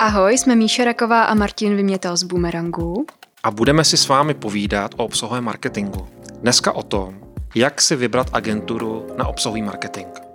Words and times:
Ahoj, 0.00 0.38
jsme 0.38 0.56
Míša 0.56 0.84
Raková 0.84 1.24
a 1.24 1.34
Martin 1.34 1.76
Vymětal 1.76 2.16
z 2.16 2.22
Boomerangu. 2.22 3.06
A 3.42 3.50
budeme 3.50 3.84
si 3.84 3.96
s 3.96 4.08
vámi 4.08 4.34
povídat 4.34 4.94
o 4.96 5.04
obsahovém 5.04 5.44
marketingu. 5.44 6.08
Dneska 6.40 6.72
o 6.72 6.82
tom, 6.82 7.20
jak 7.54 7.80
si 7.80 7.96
vybrat 7.96 8.26
agenturu 8.32 9.06
na 9.16 9.26
obsahový 9.26 9.62
marketing. 9.62 10.27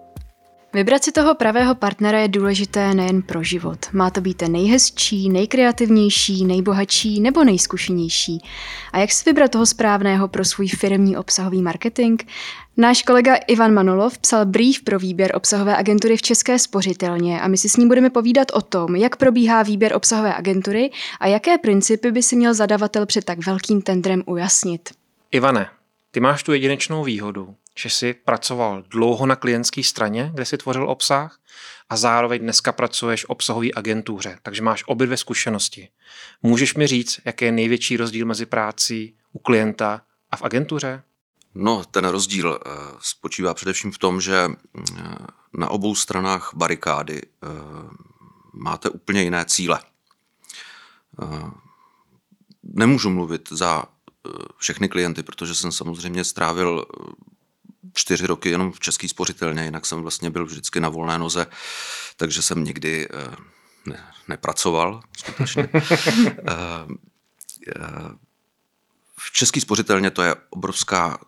Vybrat 0.76 1.04
si 1.04 1.12
toho 1.12 1.36
pravého 1.36 1.76
partnera 1.76 2.20
je 2.20 2.28
důležité 2.28 2.94
nejen 2.94 3.21
pro 3.21 3.44
život. 3.44 3.80
Má 3.92 4.10
to 4.10 4.21
být 4.21 4.38
ten 4.38 4.52
nejhezčí, 4.52 5.30
nejkreativnější, 5.30 6.46
nejbohatší 6.46 7.21
nebo 7.21 7.44
nejzkušenější. 7.44 8.42
A 8.92 9.00
jak 9.00 9.12
si 9.12 9.30
vybrat 9.30 9.52
toho 9.52 9.66
správného 9.66 10.28
pro 10.28 10.46
svůj 10.46 10.68
firmní 10.68 11.18
obsahový 11.18 11.62
marketing? 11.62 12.21
Náš 12.78 13.04
kolega 13.04 13.36
Ivan 13.36 13.74
Manolov 13.74 14.18
psal 14.18 14.46
brief 14.46 14.83
pro 14.83 15.00
výběr 15.00 15.36
obsahové 15.36 15.78
agentury 15.78 16.18
v 16.18 16.21
České 16.21 16.60
spořitelně 16.60 17.42
a 17.42 17.47
my 17.47 17.58
si 17.58 17.69
s 17.69 17.78
ním 17.78 17.88
budeme 17.88 18.10
povídat 18.10 18.47
o 18.54 18.61
tom, 18.61 18.96
jak 18.96 19.16
probíhá 19.16 19.64
výběr 19.64 19.96
obsahové 19.96 20.36
agentury 20.36 20.92
a 21.19 21.28
jaké 21.28 21.58
principy 21.58 22.11
by 22.11 22.24
si 22.24 22.36
měl 22.36 22.54
zadavatel 22.54 23.05
před 23.05 23.25
tak 23.25 23.46
velkým 23.46 23.82
tendrem 23.82 24.24
ujasnit. 24.25 24.89
Ivane, 25.32 25.69
ty 26.11 26.19
máš 26.19 26.44
tu 26.44 26.54
jedinečnou 26.54 27.04
výhodu, 27.04 27.55
že 27.77 27.89
jsi 27.89 28.13
pracoval 28.13 28.83
dlouho 28.89 29.25
na 29.25 29.36
klientské 29.36 29.83
straně, 29.83 30.32
kde 30.33 30.45
jsi 30.45 30.57
tvořil 30.57 30.89
obsah 30.89 31.39
a 31.89 31.97
zároveň 31.97 32.41
dneska 32.41 32.72
pracuješ 32.72 33.25
v 33.25 33.30
obsahové 33.30 33.67
agentuře, 33.75 34.38
takže 34.41 34.61
máš 34.61 34.83
obě 34.88 35.05
dvě 35.05 35.17
zkušenosti. 35.17 35.89
Můžeš 36.44 36.75
mi 36.75 36.88
říct, 36.88 37.19
jaký 37.25 37.45
je 37.45 37.52
největší 37.52 37.97
rozdíl 37.97 38.25
mezi 38.25 38.45
prácí 38.45 39.17
u 39.33 39.39
klienta 39.39 40.02
a 40.31 40.38
v 40.38 40.41
agentuře? 40.41 41.03
No, 41.55 41.83
ten 41.91 42.05
rozdíl 42.05 42.59
eh, 42.66 42.69
spočívá 42.99 43.53
především 43.53 43.91
v 43.91 43.97
tom, 43.97 44.21
že 44.21 44.47
eh, 44.47 44.91
na 45.53 45.69
obou 45.69 45.95
stranách 45.95 46.52
barikády 46.55 47.21
eh, 47.21 47.47
máte 48.53 48.89
úplně 48.89 49.23
jiné 49.23 49.45
cíle. 49.45 49.80
Nemůžu 52.63 53.09
mluvit 53.09 53.49
za 53.52 53.83
všechny 54.58 54.89
klienty, 54.89 55.23
protože 55.23 55.55
jsem 55.55 55.71
samozřejmě 55.71 56.23
strávil 56.23 56.85
čtyři 57.94 58.28
roky 58.28 58.50
jenom 58.50 58.72
v 58.72 58.80
český 58.80 59.09
spořitelně, 59.09 59.64
jinak 59.64 59.86
jsem 59.86 60.02
vlastně 60.02 60.30
byl 60.30 60.45
vždycky 60.45 60.80
na 60.80 60.89
volné 60.89 61.17
noze, 61.17 61.48
takže 62.17 62.42
jsem 62.42 62.64
nikdy 62.64 63.08
ne, 63.86 64.14
nepracoval 64.28 65.02
skutečně. 65.17 65.70
v 69.17 69.31
český 69.31 69.61
spořitelně 69.61 70.11
to 70.11 70.22
je 70.22 70.36
obrovská 70.50 71.20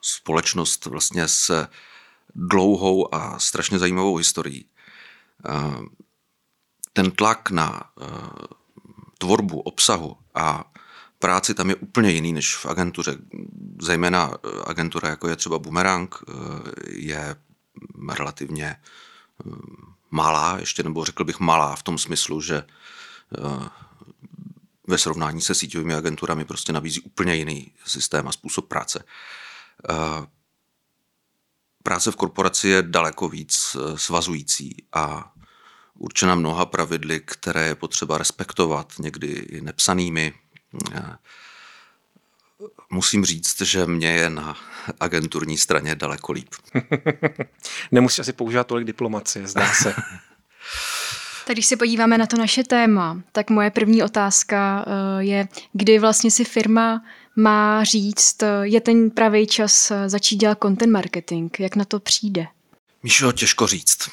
společnost 0.00 0.86
vlastně 0.86 1.28
s 1.28 1.66
dlouhou 2.34 3.14
a 3.14 3.38
strašně 3.38 3.78
zajímavou 3.78 4.16
historií. 4.16 4.66
Ten 6.92 7.10
tlak 7.10 7.50
na 7.50 7.90
tvorbu 9.18 9.60
obsahu 9.60 10.16
a 10.34 10.69
práci 11.20 11.54
tam 11.54 11.70
je 11.70 11.76
úplně 11.76 12.10
jiný 12.10 12.32
než 12.32 12.56
v 12.56 12.66
agentuře. 12.66 13.16
Zejména 13.82 14.30
agentura, 14.66 15.08
jako 15.08 15.28
je 15.28 15.36
třeba 15.36 15.58
Boomerang, 15.58 16.14
je 16.88 17.36
relativně 18.12 18.76
malá, 20.10 20.56
ještě 20.58 20.82
nebo 20.82 21.04
řekl 21.04 21.24
bych 21.24 21.40
malá 21.40 21.76
v 21.76 21.82
tom 21.82 21.98
smyslu, 21.98 22.40
že 22.40 22.62
ve 24.90 24.98
srovnání 24.98 25.40
se 25.40 25.54
síťovými 25.54 25.94
agenturami 25.94 26.44
prostě 26.44 26.72
nabízí 26.72 27.00
úplně 27.00 27.34
jiný 27.34 27.72
systém 27.86 28.28
a 28.28 28.32
způsob 28.32 28.68
práce. 28.68 29.04
Eh, 29.90 30.26
práce 31.82 32.10
v 32.10 32.16
korporaci 32.16 32.68
je 32.68 32.82
daleko 32.82 33.28
víc 33.28 33.76
eh, 33.76 33.98
svazující 33.98 34.84
a 34.92 35.32
určena 35.94 36.34
mnoha 36.34 36.66
pravidly, 36.66 37.20
které 37.20 37.66
je 37.66 37.74
potřeba 37.74 38.18
respektovat, 38.18 38.92
někdy 38.98 39.26
i 39.26 39.60
nepsanými. 39.60 40.34
Musím 42.90 43.24
říct, 43.24 43.60
že 43.60 43.86
mě 43.86 44.08
je 44.08 44.30
na 44.30 44.56
agenturní 45.00 45.58
straně 45.58 45.94
daleko 45.94 46.32
líp. 46.32 46.48
Nemusíš 47.90 48.18
asi 48.18 48.32
používat 48.32 48.66
tolik 48.66 48.86
diplomacie, 48.86 49.46
zdá 49.46 49.72
se. 49.72 49.94
Tak 51.46 51.54
když 51.54 51.66
se 51.66 51.76
podíváme 51.76 52.18
na 52.18 52.26
to 52.26 52.36
naše 52.36 52.64
téma, 52.64 53.20
tak 53.32 53.50
moje 53.50 53.70
první 53.70 54.02
otázka 54.02 54.84
eh, 54.86 55.24
je, 55.24 55.48
kdy 55.72 55.98
vlastně 55.98 56.30
si 56.30 56.44
firma 56.44 57.04
má 57.36 57.84
říct, 57.84 58.42
eh, 58.42 58.46
je 58.62 58.80
ten 58.80 59.10
pravý 59.10 59.46
čas 59.46 59.90
eh, 59.90 60.08
začít 60.08 60.36
dělat 60.36 60.58
content 60.62 60.92
marketing. 60.92 61.52
Jak 61.58 61.76
na 61.76 61.84
to 61.84 62.00
přijde? 62.00 62.46
Míšo, 63.02 63.32
těžko 63.32 63.66
říct. 63.66 64.10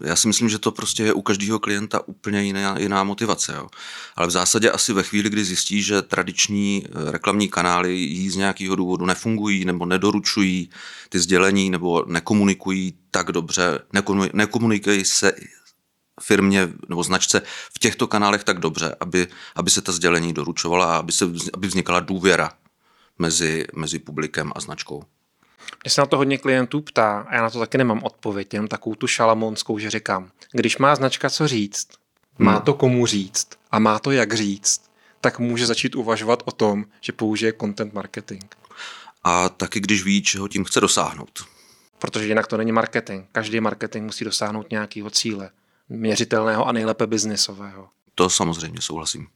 Já 0.00 0.16
si 0.16 0.28
myslím, 0.28 0.48
že 0.48 0.58
to 0.58 0.70
prostě 0.70 1.02
je 1.02 1.12
u 1.12 1.22
každého 1.22 1.58
klienta 1.58 2.08
úplně 2.08 2.42
jiná, 2.42 2.78
jiná 2.78 3.04
motivace. 3.04 3.54
Jo. 3.56 3.68
Ale 4.16 4.26
v 4.26 4.30
zásadě 4.30 4.70
asi 4.70 4.92
ve 4.92 5.02
chvíli, 5.02 5.30
kdy 5.30 5.44
zjistí, 5.44 5.82
že 5.82 6.02
tradiční 6.02 6.86
reklamní 7.10 7.48
kanály 7.48 7.94
jí 7.94 8.30
z 8.30 8.36
nějakého 8.36 8.76
důvodu 8.76 9.06
nefungují 9.06 9.64
nebo 9.64 9.86
nedoručují 9.86 10.70
ty 11.08 11.18
sdělení 11.18 11.70
nebo 11.70 12.04
nekomunikují 12.06 12.98
tak 13.10 13.32
dobře, 13.32 13.78
nekomunikují 14.32 15.04
se 15.04 15.32
firmě 16.22 16.68
nebo 16.88 17.02
značce 17.02 17.42
v 17.74 17.78
těchto 17.78 18.06
kanálech 18.06 18.44
tak 18.44 18.60
dobře, 18.60 18.96
aby, 19.00 19.26
aby 19.54 19.70
se 19.70 19.80
ta 19.80 19.92
sdělení 19.92 20.32
doručovala 20.32 20.94
a 20.94 20.98
aby, 20.98 21.12
se, 21.12 21.24
aby 21.54 21.66
vznikala 21.66 22.00
důvěra 22.00 22.52
mezi, 23.18 23.66
mezi 23.74 23.98
publikem 23.98 24.52
a 24.54 24.60
značkou. 24.60 25.02
Mě 25.84 25.90
se 25.90 26.00
na 26.00 26.06
to 26.06 26.16
hodně 26.16 26.38
klientů 26.38 26.80
ptá 26.80 27.26
a 27.28 27.34
já 27.34 27.42
na 27.42 27.50
to 27.50 27.58
taky 27.58 27.78
nemám 27.78 28.02
odpověď, 28.02 28.54
jenom 28.54 28.68
takovou 28.68 28.94
tu 28.94 29.06
šalamonskou, 29.06 29.78
že 29.78 29.90
říkám, 29.90 30.30
když 30.52 30.78
má 30.78 30.94
značka 30.94 31.30
co 31.30 31.48
říct, 31.48 31.88
má 32.38 32.52
hmm. 32.52 32.62
to 32.62 32.74
komu 32.74 33.06
říct 33.06 33.48
a 33.70 33.78
má 33.78 33.98
to 33.98 34.10
jak 34.10 34.34
říct, 34.34 34.82
tak 35.20 35.38
může 35.38 35.66
začít 35.66 35.94
uvažovat 35.94 36.42
o 36.44 36.52
tom, 36.52 36.84
že 37.00 37.12
použije 37.12 37.52
content 37.60 37.94
marketing. 37.94 38.44
A 39.24 39.48
taky 39.48 39.80
když 39.80 40.04
ví, 40.04 40.22
čeho 40.22 40.48
tím 40.48 40.64
chce 40.64 40.80
dosáhnout. 40.80 41.44
Protože 41.98 42.26
jinak 42.26 42.46
to 42.46 42.56
není 42.56 42.72
marketing. 42.72 43.24
Každý 43.32 43.60
marketing 43.60 44.04
musí 44.04 44.24
dosáhnout 44.24 44.70
nějakého 44.70 45.10
cíle 45.10 45.50
měřitelného 45.88 46.66
a 46.68 46.72
nejlépe 46.72 47.06
biznisového. 47.06 47.88
To 48.14 48.30
samozřejmě 48.30 48.80
souhlasím. 48.80 49.26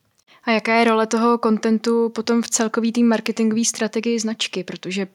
A 0.45 0.51
jaká 0.51 0.75
je 0.75 0.85
role 0.85 1.07
toho 1.07 1.39
kontentu 1.39 2.09
potom 2.09 2.43
v 2.43 2.51
celkový 2.51 2.93
tým 2.93 3.09
marketingové 3.09 3.65
strategii 3.65 4.21
značky? 4.21 4.65
Protože 4.65 5.07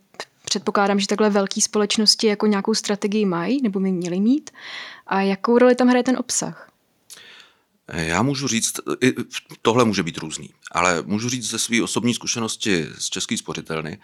předpokládám, 0.54 1.00
že 1.00 1.08
takhle 1.08 1.30
velké 1.30 1.62
společnosti 1.62 2.28
jako 2.28 2.48
nějakou 2.48 2.74
strategii 2.74 3.26
mají, 3.26 3.62
nebo 3.62 3.80
by 3.80 3.92
měly 3.92 4.20
mít. 4.20 4.50
A 5.08 5.22
jakou 5.22 5.58
roli 5.58 5.76
tam 5.76 5.88
hraje 5.88 6.04
ten 6.04 6.18
obsah? 6.18 6.70
Já 7.88 8.22
můžu 8.22 8.48
říct, 8.48 8.80
tohle 9.62 9.86
může 9.86 10.04
být 10.04 10.18
různý, 10.18 10.50
ale 10.72 11.02
můžu 11.06 11.30
říct 11.30 11.50
ze 11.50 11.60
své 11.60 11.84
osobní 11.84 12.14
zkušenosti 12.14 12.88
z 12.98 13.10
České 13.10 13.38
spořitelny, 13.38 14.02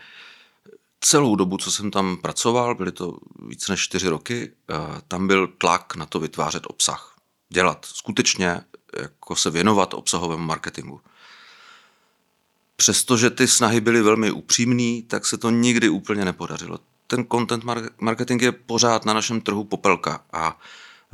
celou 1.01 1.35
dobu, 1.35 1.57
co 1.57 1.71
jsem 1.71 1.91
tam 1.91 2.17
pracoval, 2.17 2.75
byly 2.75 2.91
to 2.91 3.17
více 3.47 3.71
než 3.71 3.81
čtyři 3.81 4.07
roky, 4.07 4.51
eh, 4.69 4.75
tam 5.07 5.27
byl 5.27 5.47
tlak 5.47 5.95
na 5.95 6.05
to 6.05 6.19
vytvářet 6.19 6.63
obsah 6.67 7.15
dělat, 7.49 7.85
skutečně 7.85 8.61
jako 8.99 9.35
se 9.35 9.49
věnovat 9.49 9.93
obsahovému 9.93 10.43
marketingu. 10.43 11.01
Přestože 12.79 13.29
ty 13.29 13.47
snahy 13.47 13.81
byly 13.81 14.01
velmi 14.01 14.31
upřímný, 14.31 15.03
tak 15.03 15.25
se 15.25 15.37
to 15.37 15.49
nikdy 15.49 15.89
úplně 15.89 16.25
nepodařilo. 16.25 16.79
Ten 17.07 17.25
content 17.31 17.63
marketing 18.01 18.41
je 18.41 18.51
pořád 18.51 19.05
na 19.05 19.13
našem 19.13 19.41
trhu 19.41 19.63
popelka 19.63 20.23
a 20.33 20.59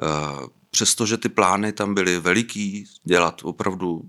e, 0.02 0.08
přestože 0.72 1.18
ty 1.18 1.30
plány 1.30 1.74
tam 1.74 1.94
byly 1.94 2.20
veliký, 2.20 2.86
dělat 3.04 3.42
opravdu 3.44 4.02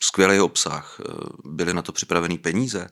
skvělý 0.00 0.40
obsah, 0.40 1.00
e, 1.00 1.04
byly 1.44 1.74
na 1.74 1.82
to 1.82 1.92
připravený 1.92 2.38
peníze, 2.38 2.88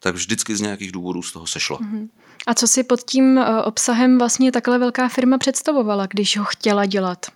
tak 0.00 0.14
vždycky 0.14 0.56
z 0.56 0.60
nějakých 0.60 0.92
důvodů 0.92 1.22
z 1.22 1.32
toho 1.32 1.46
sešlo. 1.46 1.78
Mm-hmm. 1.78 2.08
A 2.46 2.54
co 2.54 2.68
si 2.68 2.84
pod 2.84 3.02
tím 3.02 3.38
e, 3.38 3.62
obsahem 3.62 4.18
vlastně 4.18 4.52
takhle 4.52 4.78
velká 4.78 5.08
firma 5.08 5.38
představovala, 5.38 6.06
když 6.06 6.36
ho 6.36 6.44
chtěla 6.44 6.86
dělat? 6.86 7.26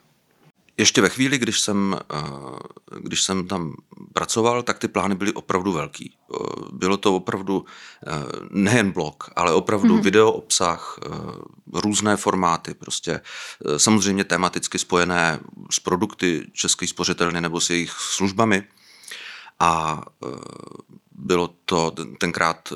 Ještě 0.78 1.02
ve 1.02 1.08
chvíli, 1.08 1.38
když 1.38 1.60
jsem, 1.60 1.98
eh, 2.14 2.18
když 3.00 3.22
jsem 3.22 3.48
tam 3.48 3.74
pracoval, 4.12 4.62
tak 4.62 4.78
ty 4.78 4.88
plány 4.88 5.14
byly 5.14 5.32
opravdu 5.32 5.72
velký. 5.72 6.16
Eh, 6.16 6.36
bylo 6.72 6.96
to 6.96 7.16
opravdu 7.16 7.64
eh, 8.06 8.10
nejen 8.50 8.92
blog, 8.92 9.24
ale 9.36 9.52
opravdu 9.52 9.96
mm-hmm. 9.96 10.02
video 10.02 10.32
obsah, 10.32 10.98
různé 11.72 12.16
formáty, 12.16 12.74
prostě 12.74 13.20
samozřejmě 13.76 14.24
tematicky 14.24 14.78
spojené 14.78 15.40
s 15.70 15.80
produkty 15.80 16.46
České 16.52 16.86
spořitelny 16.86 17.40
nebo 17.40 17.60
s 17.60 17.70
jejich 17.70 17.90
službami. 17.90 18.64
A 19.60 20.02
bylo 21.12 21.54
to 21.64 21.94
tenkrát 22.18 22.72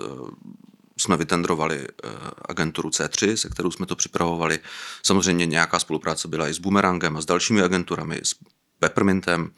jsme 1.00 1.17
vytendrovali 1.17 1.87
eh, 2.05 2.08
agenturu 2.49 2.88
C3, 2.88 3.35
se 3.35 3.49
kterou 3.49 3.70
jsme 3.70 3.87
to 3.87 3.97
připravovali. 3.97 4.58
Samozřejmě 5.02 5.47
nějaká 5.47 5.79
spolupráce 5.79 6.29
byla 6.29 6.49
i 6.49 6.55
s 6.55 6.58
Boomerangem 6.58 7.17
a 7.17 7.20
s 7.20 7.26
dalšími 7.26 7.62
agenturami, 7.62 8.20
s 8.23 8.35
Peppermintem. 8.79 9.50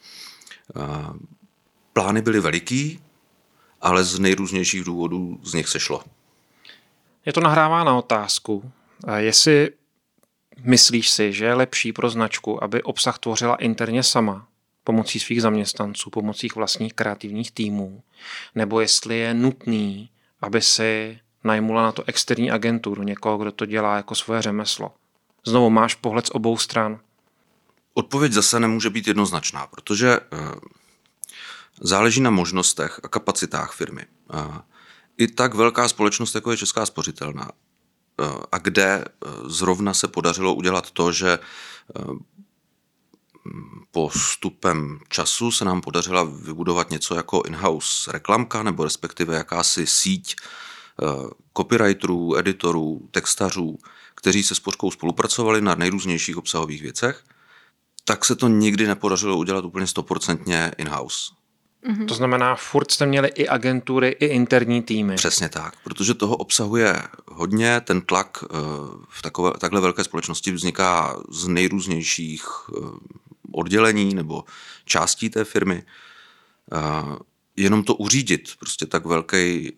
Eh, 0.77 0.81
plány 1.93 2.23
byly 2.23 2.41
veliký, 2.41 3.00
ale 3.81 4.05
z 4.05 4.19
nejrůznějších 4.19 4.85
důvodů 4.85 5.41
z 5.43 5.55
nich 5.55 5.69
sešlo. 5.69 6.03
Je 7.27 7.33
to 7.33 7.41
nahrává 7.41 7.85
na 7.85 7.99
otázku, 7.99 8.73
jestli 9.17 9.71
Myslíš 10.65 11.11
si, 11.11 11.33
že 11.33 11.45
je 11.45 11.55
lepší 11.55 11.93
pro 11.93 12.11
značku, 12.11 12.65
aby 12.65 12.83
obsah 12.83 13.19
tvořila 13.19 13.56
interně 13.56 14.03
sama, 14.03 14.47
pomocí 14.85 15.21
svých 15.21 15.43
zaměstnanců, 15.43 16.11
pomocí 16.11 16.49
vlastních 16.55 16.95
kreativních 16.95 17.50
týmů, 17.50 18.03
nebo 18.55 18.81
jestli 18.81 19.19
je 19.19 19.35
nutný, 19.35 20.11
aby 20.41 20.61
si 20.61 21.19
najmula 21.44 21.83
na 21.83 21.93
to 21.93 22.05
externí 22.06 22.50
agenturu, 22.50 23.03
někoho, 23.03 23.39
kdo 23.39 23.53
to 23.53 23.67
dělá 23.67 23.97
jako 23.97 24.15
svoje 24.15 24.43
řemeslo. 24.43 24.94
Znovu 25.47 25.71
máš 25.71 25.94
pohled 25.94 26.27
z 26.27 26.31
obou 26.31 26.59
stran. 26.59 27.00
Odpověď 27.94 28.33
zase 28.33 28.61
nemůže 28.61 28.91
být 28.91 29.06
jednoznačná, 29.06 29.67
protože 29.67 30.21
eh, 30.21 30.39
záleží 31.81 32.21
na 32.21 32.31
možnostech 32.31 33.00
a 33.03 33.09
kapacitách 33.09 33.73
firmy. 33.73 34.03
Eh, 34.35 34.61
I 35.19 35.27
tak 35.29 35.55
velká 35.55 35.89
společnost, 35.89 36.35
jako 36.35 36.50
je 36.50 36.56
Česká 36.56 36.87
spořitelná, 36.87 37.50
eh, 37.50 38.25
a 38.53 38.59
kde 38.59 39.05
zrovna 39.47 39.95
se 39.95 40.09
podařilo 40.09 40.55
udělat 40.55 40.91
to, 40.91 41.12
že 41.12 41.38
postupem 43.91 44.99
času 45.09 45.50
se 45.50 45.65
nám 45.65 45.81
podařila 45.81 46.25
vybudovat 46.25 46.91
něco 46.91 47.15
jako 47.15 47.43
in-house 47.47 48.12
reklamka 48.12 48.62
nebo 48.62 48.85
respektive 48.85 49.37
jakási 49.37 49.87
síť 49.87 50.37
copywriterů, 51.56 52.37
editorů, 52.37 53.08
textařů, 53.10 53.78
kteří 54.14 54.43
se 54.43 54.54
Spořkou 54.54 54.90
spolupracovali 54.90 55.60
na 55.60 55.75
nejrůznějších 55.75 56.37
obsahových 56.37 56.82
věcech 56.82 57.25
tak 58.04 58.25
se 58.25 58.37
to 58.37 58.49
nikdy 58.49 58.87
nepodařilo 58.87 59.37
udělat 59.37 59.64
úplně 59.64 59.87
stoprocentně 59.87 60.72
in-house. 60.78 61.32
Mm-hmm. 61.87 62.06
To 62.06 62.14
znamená, 62.14 62.56
furt 62.56 62.90
jste 62.90 63.06
měli 63.06 63.28
i 63.28 63.49
agentury, 63.49 64.08
i 64.08 64.26
interní 64.26 64.82
týmy. 64.82 65.14
Přesně 65.14 65.49
tak, 65.49 65.75
protože 65.84 66.14
toho 66.14 66.37
obsahuje 66.37 67.02
hodně, 67.28 67.81
ten 67.81 68.00
tlak 68.00 68.44
eh, 68.44 68.56
v 69.08 69.22
takové, 69.22 69.50
takhle 69.58 69.81
velké 69.81 70.04
společnosti 70.04 70.52
vzniká 70.52 71.16
z 71.31 71.49
nejrůznějších 71.49 72.44
eh, 72.44 72.81
oddělení 73.52 74.14
nebo 74.14 74.44
částí 74.84 75.31
té 75.31 75.44
firmy. 75.44 75.82
Eh, 77.58 77.62
jenom 77.62 77.84
to 77.84 77.94
uřídit, 77.94 78.49
prostě 78.58 78.87
tak 78.87 79.04
velký 79.04 79.72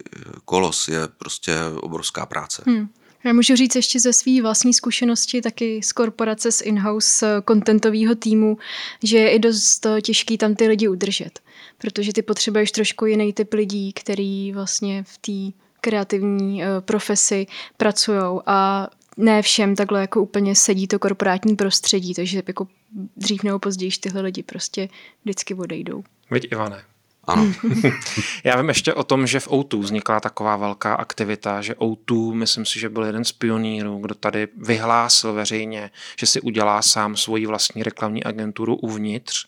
kolos 0.44 0.88
je 0.88 1.08
prostě 1.18 1.56
obrovská 1.80 2.26
práce. 2.26 2.62
Hmm. 2.66 2.88
Já 3.24 3.32
můžu 3.32 3.56
říct 3.56 3.76
ještě 3.76 4.00
ze 4.00 4.12
své 4.12 4.42
vlastní 4.42 4.74
zkušenosti, 4.74 5.42
taky 5.42 5.82
z 5.82 5.92
korporace, 5.92 6.52
z 6.52 6.60
in-house 6.60 7.42
kontentového 7.44 8.14
týmu, 8.14 8.58
že 9.02 9.18
je 9.18 9.30
i 9.30 9.38
dost 9.38 9.86
těžký 10.02 10.38
tam 10.38 10.54
ty 10.54 10.66
lidi 10.66 10.88
udržet, 10.88 11.40
protože 11.78 12.12
ty 12.12 12.22
potřebuješ 12.22 12.72
trošku 12.72 13.06
jiný 13.06 13.32
typ 13.32 13.52
lidí, 13.52 13.92
který 13.92 14.52
vlastně 14.52 15.04
v 15.06 15.18
té 15.18 15.58
kreativní 15.80 16.64
eh, 16.64 16.66
profesi 16.80 17.46
pracují 17.76 18.40
a 18.46 18.88
ne 19.16 19.42
všem 19.42 19.76
takhle 19.76 20.00
jako 20.00 20.22
úplně 20.22 20.54
sedí 20.54 20.86
to 20.86 20.98
korporátní 20.98 21.56
prostředí, 21.56 22.14
takže 22.14 22.42
jako 22.46 22.68
dřív 23.16 23.42
nebo 23.42 23.58
později 23.58 23.90
tyhle 24.00 24.20
lidi 24.20 24.42
prostě 24.42 24.88
vždycky 25.24 25.54
odejdou. 25.54 26.04
Víď 26.30 26.48
Ivane, 26.52 26.82
ano. 27.26 27.52
Já 28.44 28.56
vím 28.56 28.68
ještě 28.68 28.94
o 28.94 29.04
tom, 29.04 29.26
že 29.26 29.40
v 29.40 29.48
O2 29.48 29.80
vznikla 29.80 30.20
taková 30.20 30.56
velká 30.56 30.94
aktivita, 30.94 31.62
že 31.62 31.74
O2, 31.74 32.34
myslím 32.34 32.64
si, 32.64 32.80
že 32.80 32.88
byl 32.88 33.04
jeden 33.04 33.24
z 33.24 33.32
pionýrů, 33.32 33.98
kdo 33.98 34.14
tady 34.14 34.48
vyhlásil 34.56 35.32
veřejně, 35.32 35.90
že 36.18 36.26
si 36.26 36.40
udělá 36.40 36.82
sám 36.82 37.16
svoji 37.16 37.46
vlastní 37.46 37.82
reklamní 37.82 38.24
agenturu 38.24 38.76
uvnitř. 38.76 39.46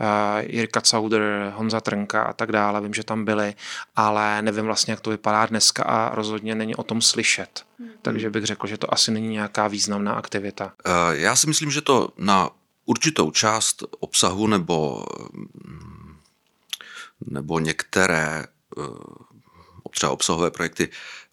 Uh, 0.00 0.06
Jirka 0.46 0.80
Cauder, 0.80 1.52
Honza 1.56 1.80
Trnka 1.80 2.22
a 2.22 2.32
tak 2.32 2.52
dále, 2.52 2.80
vím, 2.80 2.94
že 2.94 3.04
tam 3.04 3.24
byli, 3.24 3.54
ale 3.96 4.42
nevím 4.42 4.64
vlastně, 4.64 4.92
jak 4.92 5.00
to 5.00 5.10
vypadá 5.10 5.46
dneska 5.46 5.82
a 5.82 6.14
rozhodně 6.14 6.54
není 6.54 6.74
o 6.74 6.82
tom 6.82 7.02
slyšet. 7.02 7.62
Hmm. 7.78 7.88
Takže 8.02 8.30
bych 8.30 8.44
řekl, 8.44 8.66
že 8.66 8.78
to 8.78 8.94
asi 8.94 9.10
není 9.10 9.28
nějaká 9.28 9.68
významná 9.68 10.12
aktivita. 10.12 10.64
Uh, 10.64 10.92
já 11.12 11.36
si 11.36 11.46
myslím, 11.46 11.70
že 11.70 11.80
to 11.80 12.08
na 12.18 12.50
určitou 12.86 13.30
část 13.30 13.84
obsahu 14.00 14.46
nebo 14.46 15.04
nebo 17.26 17.58
některé 17.58 18.44
eh, 18.78 18.82
třeba 19.90 20.12
obsahové 20.12 20.50
projekty 20.50 20.88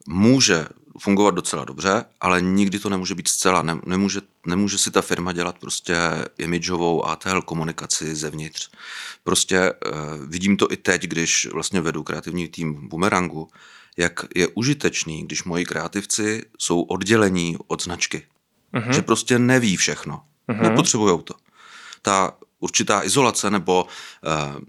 může 0.07 0.65
fungovat 0.99 1.35
docela 1.35 1.65
dobře, 1.65 2.05
ale 2.21 2.41
nikdy 2.41 2.79
to 2.79 2.89
nemůže 2.89 3.15
být 3.15 3.27
zcela. 3.27 3.61
Nemůže, 3.85 4.21
nemůže 4.45 4.77
si 4.77 4.91
ta 4.91 5.01
firma 5.01 5.31
dělat 5.31 5.59
prostě 5.59 5.95
imidžovou 6.37 7.05
ATL 7.05 7.41
komunikaci 7.41 8.15
zevnitř. 8.15 8.69
Prostě 9.23 9.57
eh, 9.57 9.73
vidím 10.27 10.57
to 10.57 10.71
i 10.71 10.77
teď, 10.77 11.03
když 11.03 11.47
vlastně 11.53 11.81
vedu 11.81 12.03
kreativní 12.03 12.47
tým 12.47 12.89
Boomerangu, 12.89 13.47
jak 13.97 14.25
je 14.35 14.47
užitečný, 14.47 15.23
když 15.23 15.43
moji 15.43 15.65
kreativci 15.65 16.43
jsou 16.57 16.81
oddělení 16.81 17.57
od 17.67 17.83
značky. 17.83 18.27
Uh-huh. 18.73 18.91
Že 18.91 19.01
prostě 19.01 19.39
neví 19.39 19.77
všechno. 19.77 20.23
Uh-huh. 20.49 20.61
Nepotřebujou 20.61 21.21
to. 21.21 21.33
Ta 22.01 22.33
určitá 22.59 23.03
izolace 23.03 23.49
nebo 23.49 23.83
uh, 23.83 24.61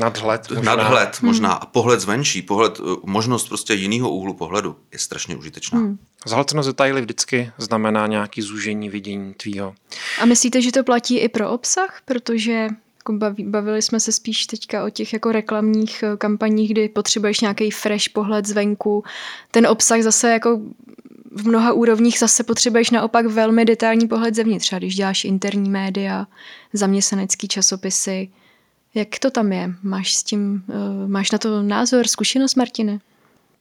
Nadhled. 0.00 0.50
Možná. 0.50 0.76
Nadhled 0.76 1.18
možná 1.22 1.52
a 1.52 1.66
pohled 1.66 2.00
zvenčí, 2.00 2.42
pohled, 2.42 2.80
eh, 2.80 2.96
možnost 3.04 3.48
prostě 3.48 3.74
jiného 3.74 4.10
úhlu 4.10 4.34
pohledu 4.34 4.76
je 4.92 4.98
strašně 4.98 5.36
užitečná. 5.36 5.78
Hmm. 5.78 5.98
Zahlcenost 6.26 6.68
detaily 6.68 7.00
vždycky 7.00 7.52
znamená 7.58 8.06
nějaký 8.06 8.42
zúžení 8.42 8.88
vidění 8.88 9.34
tvýho. 9.34 9.74
A 10.20 10.26
myslíte, 10.26 10.62
že 10.62 10.72
to 10.72 10.84
platí 10.84 11.18
i 11.18 11.28
pro 11.28 11.50
obsah? 11.50 12.00
Protože 12.04 12.68
jako 12.96 13.34
bavili 13.44 13.82
jsme 13.82 14.00
se 14.00 14.12
spíš 14.12 14.46
teďka 14.46 14.84
o 14.84 14.90
těch 14.90 15.12
jako 15.12 15.32
reklamních 15.32 16.02
eh, 16.02 16.16
kampaních, 16.16 16.70
kdy 16.70 16.88
potřebuješ 16.88 17.40
nějaký 17.40 17.70
fresh 17.70 18.08
pohled 18.08 18.46
zvenku. 18.46 19.04
Ten 19.50 19.66
obsah 19.66 20.02
zase 20.02 20.30
jako 20.30 20.60
v 21.30 21.48
mnoha 21.48 21.72
úrovních 21.72 22.18
zase 22.18 22.44
potřebuješ 22.44 22.90
naopak 22.90 23.26
velmi 23.26 23.64
detailní 23.64 24.08
pohled 24.08 24.34
zevnitř, 24.34 24.74
když 24.74 24.94
děláš 24.94 25.24
interní 25.24 25.70
média, 25.70 26.26
zaměstnanecký 26.72 27.48
časopisy. 27.48 28.28
Jak 28.96 29.18
to 29.18 29.30
tam 29.30 29.52
je? 29.52 29.74
Máš 29.82 30.14
s 30.14 30.22
tím, 30.22 30.64
uh, 30.66 31.08
máš 31.08 31.30
na 31.30 31.38
to 31.38 31.62
názor, 31.62 32.08
zkušenost, 32.08 32.54
Martine? 32.54 32.98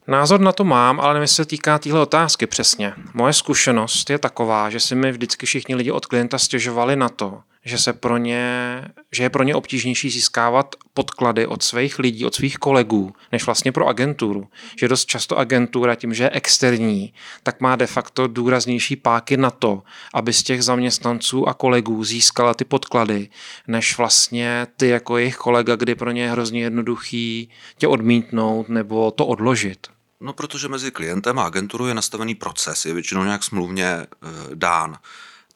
Názor 0.07 0.39
na 0.39 0.51
to 0.51 0.63
mám, 0.63 0.99
ale 0.99 1.13
nevím, 1.13 1.27
se 1.27 1.45
týká 1.45 1.79
téhle 1.79 1.99
otázky 1.99 2.47
přesně. 2.47 2.93
Moje 3.13 3.33
zkušenost 3.33 4.09
je 4.09 4.19
taková, 4.19 4.69
že 4.69 4.79
si 4.79 4.95
mi 4.95 5.11
vždycky 5.11 5.45
všichni 5.45 5.75
lidi 5.75 5.91
od 5.91 6.05
klienta 6.05 6.37
stěžovali 6.37 6.95
na 6.95 7.09
to, 7.09 7.41
že, 7.65 7.77
se 7.77 7.93
pro 7.93 8.17
ně, 8.17 8.81
že 9.11 9.23
je 9.23 9.29
pro 9.29 9.43
ně 9.43 9.55
obtížnější 9.55 10.09
získávat 10.09 10.75
podklady 10.93 11.47
od 11.47 11.63
svých 11.63 11.99
lidí, 11.99 12.25
od 12.25 12.35
svých 12.35 12.57
kolegů, 12.57 13.13
než 13.31 13.45
vlastně 13.45 13.71
pro 13.71 13.87
agenturu. 13.87 14.47
Že 14.79 14.87
dost 14.87 15.05
často 15.05 15.37
agentura 15.37 15.95
tím, 15.95 16.13
že 16.13 16.23
je 16.23 16.29
externí, 16.29 17.13
tak 17.43 17.61
má 17.61 17.75
de 17.75 17.87
facto 17.87 18.27
důraznější 18.27 18.95
páky 18.95 19.37
na 19.37 19.51
to, 19.51 19.83
aby 20.13 20.33
z 20.33 20.43
těch 20.43 20.63
zaměstnanců 20.63 21.47
a 21.47 21.53
kolegů 21.53 22.03
získala 22.03 22.53
ty 22.53 22.65
podklady, 22.65 23.29
než 23.67 23.97
vlastně 23.97 24.67
ty 24.77 24.87
jako 24.87 25.17
jejich 25.17 25.35
kolega, 25.35 25.75
kdy 25.75 25.95
pro 25.95 26.11
ně 26.11 26.21
je 26.21 26.31
hrozně 26.31 26.61
jednoduchý 26.61 27.49
tě 27.77 27.87
odmítnout 27.87 28.69
nebo 28.69 29.11
to 29.11 29.25
odložit. 29.25 29.87
No, 30.21 30.33
protože 30.33 30.67
mezi 30.67 30.91
klientem 30.91 31.39
a 31.39 31.43
agenturou 31.43 31.85
je 31.85 31.93
nastavený 31.93 32.35
proces, 32.35 32.85
je 32.85 32.93
většinou 32.93 33.23
nějak 33.23 33.43
smluvně 33.43 33.85
e, 33.85 34.07
dán. 34.53 34.97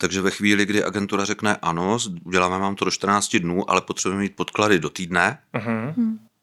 Takže 0.02 0.22
ve 0.22 0.32
chvíli, 0.32 0.66
kdy 0.66 0.84
agentura 0.84 1.26
řekne 1.26 1.58
ano, 1.62 1.98
uděláme 2.24 2.60
vám 2.60 2.76
to 2.76 2.86
do 2.86 2.92
14 2.92 3.36
dnů, 3.36 3.70
ale 3.70 3.82
potřebujeme 3.82 4.22
mít 4.22 4.36
podklady 4.36 4.80
do 4.80 4.90
týdne, 4.90 5.38
uh-huh. 5.54 5.94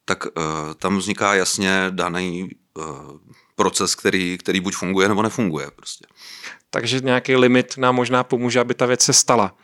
tak 0.05 0.27
uh, 0.27 0.33
tam 0.79 0.99
vzniká 0.99 1.35
jasně 1.35 1.87
daný 1.91 2.51
uh, 2.75 2.85
proces, 3.55 3.95
který, 3.95 4.39
který 4.39 4.61
buď 4.61 4.75
funguje 4.75 5.09
nebo 5.09 5.23
nefunguje. 5.23 5.67
Prostě. 5.77 6.07
Takže 6.71 7.01
nějaký 7.01 7.37
limit 7.37 7.75
nám 7.77 7.95
možná 7.95 8.25
pomůže, 8.25 8.61
aby 8.61 8.75
ta 8.75 8.87
věc 8.87 9.03
se 9.03 9.13
stala. 9.13 9.55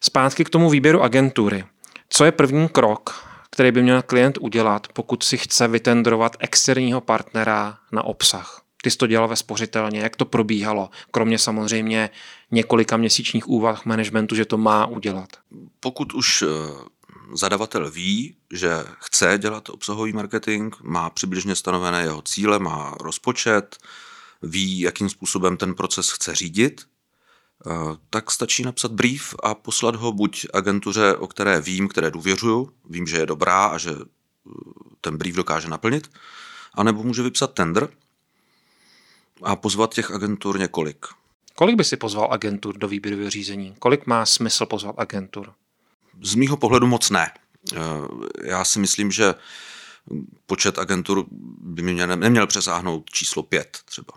Zpátky 0.00 0.44
k 0.44 0.50
tomu 0.50 0.70
výběru 0.70 1.02
agentury. 1.02 1.64
Co 2.08 2.24
je 2.24 2.32
první 2.32 2.68
krok, 2.68 3.24
který 3.50 3.72
by 3.72 3.82
měl 3.82 4.02
klient 4.02 4.38
udělat, 4.40 4.88
pokud 4.92 5.22
si 5.22 5.36
chce 5.38 5.68
vytendrovat 5.68 6.36
externího 6.38 7.00
partnera 7.00 7.78
na 7.92 8.02
obsah? 8.02 8.65
Ty 8.82 8.90
jsi 8.90 8.96
to 8.96 9.06
dělal 9.06 9.28
ve 9.28 9.36
spořitelně, 9.36 10.00
jak 10.00 10.16
to 10.16 10.24
probíhalo, 10.24 10.90
kromě 11.10 11.38
samozřejmě 11.38 12.10
několika 12.50 12.96
měsíčních 12.96 13.48
úvah 13.48 13.86
managementu, 13.86 14.34
že 14.34 14.44
to 14.44 14.58
má 14.58 14.86
udělat? 14.86 15.28
Pokud 15.80 16.14
už 16.14 16.42
eh, 16.42 16.46
zadavatel 17.34 17.90
ví, 17.90 18.36
že 18.52 18.84
chce 18.98 19.38
dělat 19.38 19.68
obsahový 19.68 20.12
marketing, 20.12 20.74
má 20.82 21.10
přibližně 21.10 21.56
stanovené 21.56 22.02
jeho 22.02 22.22
cíle, 22.22 22.58
má 22.58 22.94
rozpočet, 23.00 23.76
ví, 24.42 24.80
jakým 24.80 25.08
způsobem 25.08 25.56
ten 25.56 25.74
proces 25.74 26.10
chce 26.10 26.34
řídit, 26.34 26.84
eh, 27.66 27.70
tak 28.10 28.30
stačí 28.30 28.62
napsat 28.62 28.92
brief 28.92 29.34
a 29.42 29.54
poslat 29.54 29.96
ho 29.96 30.12
buď 30.12 30.46
agentuře, 30.54 31.16
o 31.16 31.26
které 31.26 31.60
vím, 31.60 31.88
které 31.88 32.10
důvěřuju, 32.10 32.70
vím, 32.90 33.06
že 33.06 33.16
je 33.16 33.26
dobrá 33.26 33.66
a 33.66 33.78
že 33.78 33.90
eh, 33.90 34.50
ten 35.00 35.16
brief 35.16 35.36
dokáže 35.36 35.68
naplnit, 35.68 36.10
anebo 36.74 37.02
může 37.02 37.22
vypsat 37.22 37.54
tender 37.54 37.88
a 39.42 39.56
pozvat 39.56 39.94
těch 39.94 40.10
agentur 40.10 40.58
několik. 40.58 41.06
Kolik 41.54 41.76
by 41.76 41.84
si 41.84 41.96
pozval 41.96 42.28
agentur 42.30 42.78
do 42.78 42.88
výběrového 42.88 43.30
řízení? 43.30 43.74
Kolik 43.78 44.06
má 44.06 44.26
smysl 44.26 44.66
pozvat 44.66 44.94
agentur? 44.98 45.52
Z 46.22 46.34
mýho 46.34 46.56
pohledu 46.56 46.86
moc 46.86 47.10
ne. 47.10 47.30
Eh, 47.72 47.78
já 48.44 48.64
si 48.64 48.78
myslím, 48.78 49.12
že 49.12 49.34
počet 50.46 50.78
agentur 50.78 51.24
by 51.60 51.82
mě 51.82 52.06
neměl 52.06 52.46
přesáhnout 52.46 53.10
číslo 53.10 53.42
pět 53.42 53.78
třeba. 53.84 54.14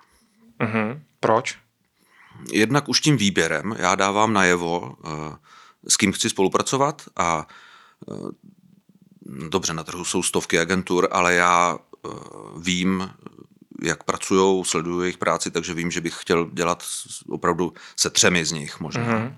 Uh-huh. 0.60 1.00
Proč? 1.20 1.58
jednak 2.52 2.90
už 2.90 3.02
tím 3.02 3.18
výběrem 3.18 3.76
já 3.80 3.96
dávám 3.96 4.34
najevo, 4.34 4.96
s 5.88 5.98
kým 5.98 6.12
chci 6.12 6.30
spolupracovat 6.30 7.02
a 7.16 7.48
dobře, 9.50 9.74
na 9.74 9.84
trhu 9.84 10.06
jsou 10.06 10.24
stovky 10.24 10.60
agentur, 10.60 11.08
ale 11.12 11.34
já 11.34 11.78
vím, 12.58 13.10
jak 13.82 14.04
pracují, 14.04 14.66
sleduju 14.66 15.02
jejich 15.02 15.18
práci, 15.18 15.52
takže 15.52 15.74
vím, 15.74 15.92
že 15.92 16.02
bych 16.02 16.16
chtěl 16.22 16.50
dělat 16.54 16.84
opravdu 17.30 17.74
se 17.96 18.10
třemi 18.10 18.46
z 18.46 18.52
nich 18.52 18.80
možná. 18.80 19.04
Mm-hmm. 19.04 19.36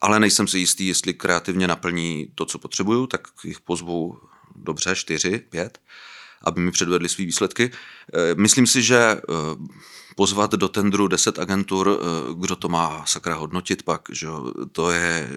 Ale 0.00 0.20
nejsem 0.20 0.48
si 0.48 0.58
jistý, 0.58 0.86
jestli 0.86 1.14
kreativně 1.14 1.68
naplní 1.68 2.32
to, 2.34 2.44
co 2.44 2.58
potřebuju, 2.58 3.06
tak 3.06 3.28
jich 3.44 3.60
pozvu 3.60 4.18
dobře, 4.56 4.96
čtyři, 4.96 5.38
pět, 5.38 5.78
aby 6.42 6.60
mi 6.60 6.70
předvedli 6.70 7.08
své 7.08 7.24
výsledky. 7.24 7.70
Eh, 8.14 8.34
myslím 8.34 8.66
si, 8.66 8.82
že 8.82 8.96
eh, 8.96 9.20
pozvat 10.16 10.50
do 10.52 10.68
tendru 10.68 11.08
deset 11.08 11.38
agentur, 11.38 12.00
kdo 12.34 12.56
to 12.56 12.68
má 12.68 13.04
sakra 13.06 13.34
hodnotit 13.34 13.82
pak, 13.82 14.02
že 14.12 14.26
to 14.72 14.90
je 14.90 15.28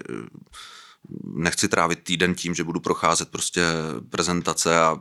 nechci 1.34 1.68
trávit 1.68 1.98
týden 2.02 2.34
tím, 2.34 2.54
že 2.54 2.64
budu 2.64 2.80
procházet 2.80 3.28
prostě 3.28 3.62
prezentace 4.10 4.78
a 4.78 5.00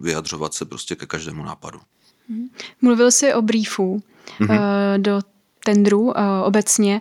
vyjadřovat 0.00 0.54
se 0.54 0.64
prostě 0.64 0.96
ke 0.96 1.06
každému 1.06 1.44
nápadu. 1.44 1.80
Mhm. 2.28 2.48
Mluvil 2.80 3.10
jsi 3.10 3.34
o 3.34 3.42
briefu 3.42 4.02
mm-hmm. 4.40 4.58
do 4.96 5.20
tendru 5.64 6.18
eh, 6.18 6.22
obecně. 6.44 7.00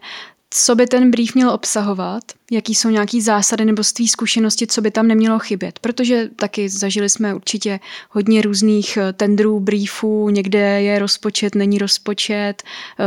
Co 0.51 0.75
by 0.75 0.87
ten 0.87 1.11
brief 1.11 1.35
měl 1.35 1.49
obsahovat? 1.49 2.23
Jaký 2.51 2.75
jsou 2.75 2.89
nějaké 2.89 3.21
zásady 3.21 3.65
nebo 3.65 3.83
z 3.83 3.93
tvý 3.93 4.07
zkušenosti, 4.07 4.67
co 4.67 4.81
by 4.81 4.91
tam 4.91 5.07
nemělo 5.07 5.39
chybět? 5.39 5.79
Protože 5.79 6.29
taky 6.35 6.69
zažili 6.69 7.09
jsme 7.09 7.33
určitě 7.33 7.79
hodně 8.09 8.41
různých 8.41 8.97
eh, 8.97 9.13
tendrů, 9.13 9.59
briefů, 9.59 10.29
někde 10.29 10.81
je 10.81 10.99
rozpočet, 10.99 11.55
není 11.55 11.77
rozpočet, 11.77 12.63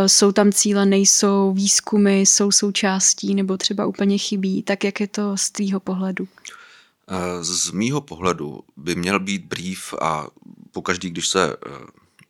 jsou 0.07 0.33
tam 0.33 0.53
cíle, 0.53 0.87
nejsou, 0.87 1.53
výzkumy 1.53 2.21
jsou 2.21 2.51
součástí 2.51 3.35
nebo 3.35 3.57
třeba 3.57 3.87
úplně 3.87 4.19
chybí. 4.19 4.63
Tak 4.63 4.85
jak 4.85 5.01
je 5.01 5.09
to 5.09 5.37
z 5.37 5.51
tvýho 5.51 5.81
pohledu? 5.81 6.29
Z 7.41 7.71
mýho 7.71 8.01
pohledu 8.01 8.61
by 8.77 8.95
měl 8.95 9.21
být 9.21 9.45
brief 9.45 9.95
a 10.01 10.27
pokaždý, 10.71 11.11
když 11.11 11.29
se 11.29 11.57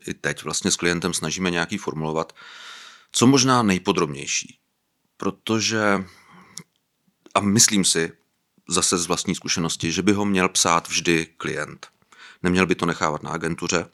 i 0.06 0.14
teď 0.14 0.44
vlastně 0.44 0.70
s 0.70 0.76
klientem 0.76 1.14
snažíme 1.14 1.50
nějaký 1.50 1.78
formulovat, 1.78 2.32
co 3.12 3.26
možná 3.26 3.62
nejpodrobnější. 3.62 4.58
Protože, 5.22 6.04
a 7.34 7.40
myslím 7.40 7.84
si 7.84 8.12
zase 8.68 8.98
z 8.98 9.06
vlastní 9.06 9.34
zkušenosti, 9.34 9.92
že 9.92 10.02
by 10.02 10.12
ho 10.12 10.24
měl 10.24 10.48
psát 10.48 10.88
vždy 10.88 11.26
klient. 11.36 11.86
Neměl 12.42 12.66
by 12.66 12.74
to 12.74 12.86
nechávat 12.86 13.22
na 13.22 13.30
agentuře, 13.30 13.86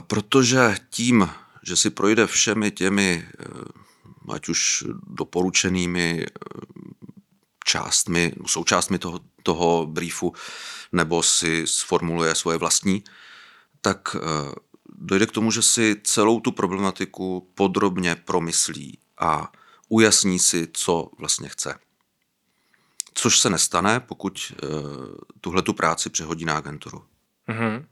protože 0.00 0.76
tím, 0.90 1.30
že 1.62 1.76
si 1.76 1.90
projde 1.90 2.26
všemi 2.26 2.70
těmi, 2.70 3.28
ať 4.32 4.48
už 4.48 4.84
doporučenými 5.06 6.26
částmi, 7.64 8.32
součástmi 8.46 8.98
toho, 8.98 9.20
toho 9.42 9.86
briefu, 9.86 10.34
nebo 10.92 11.22
si 11.22 11.66
sformuluje 11.66 12.34
svoje 12.34 12.58
vlastní, 12.58 13.04
tak 13.80 14.16
dojde 14.88 15.26
k 15.26 15.32
tomu, 15.32 15.50
že 15.50 15.62
si 15.62 15.96
celou 16.04 16.40
tu 16.40 16.52
problematiku 16.52 17.50
podrobně 17.54 18.14
promyslí 18.14 18.98
a 19.20 19.52
ujasní 19.88 20.38
si, 20.38 20.68
co 20.72 21.10
vlastně 21.18 21.48
chce. 21.48 21.78
Což 23.14 23.38
se 23.38 23.50
nestane, 23.50 24.00
pokud 24.00 24.52
uh, 24.62 24.70
tuhle 25.40 25.62
tu 25.62 25.72
práci 25.72 26.10
přehodí 26.10 26.44
na 26.44 26.56
agenturu. 26.56 27.04
Mm-hmm. 27.48 27.84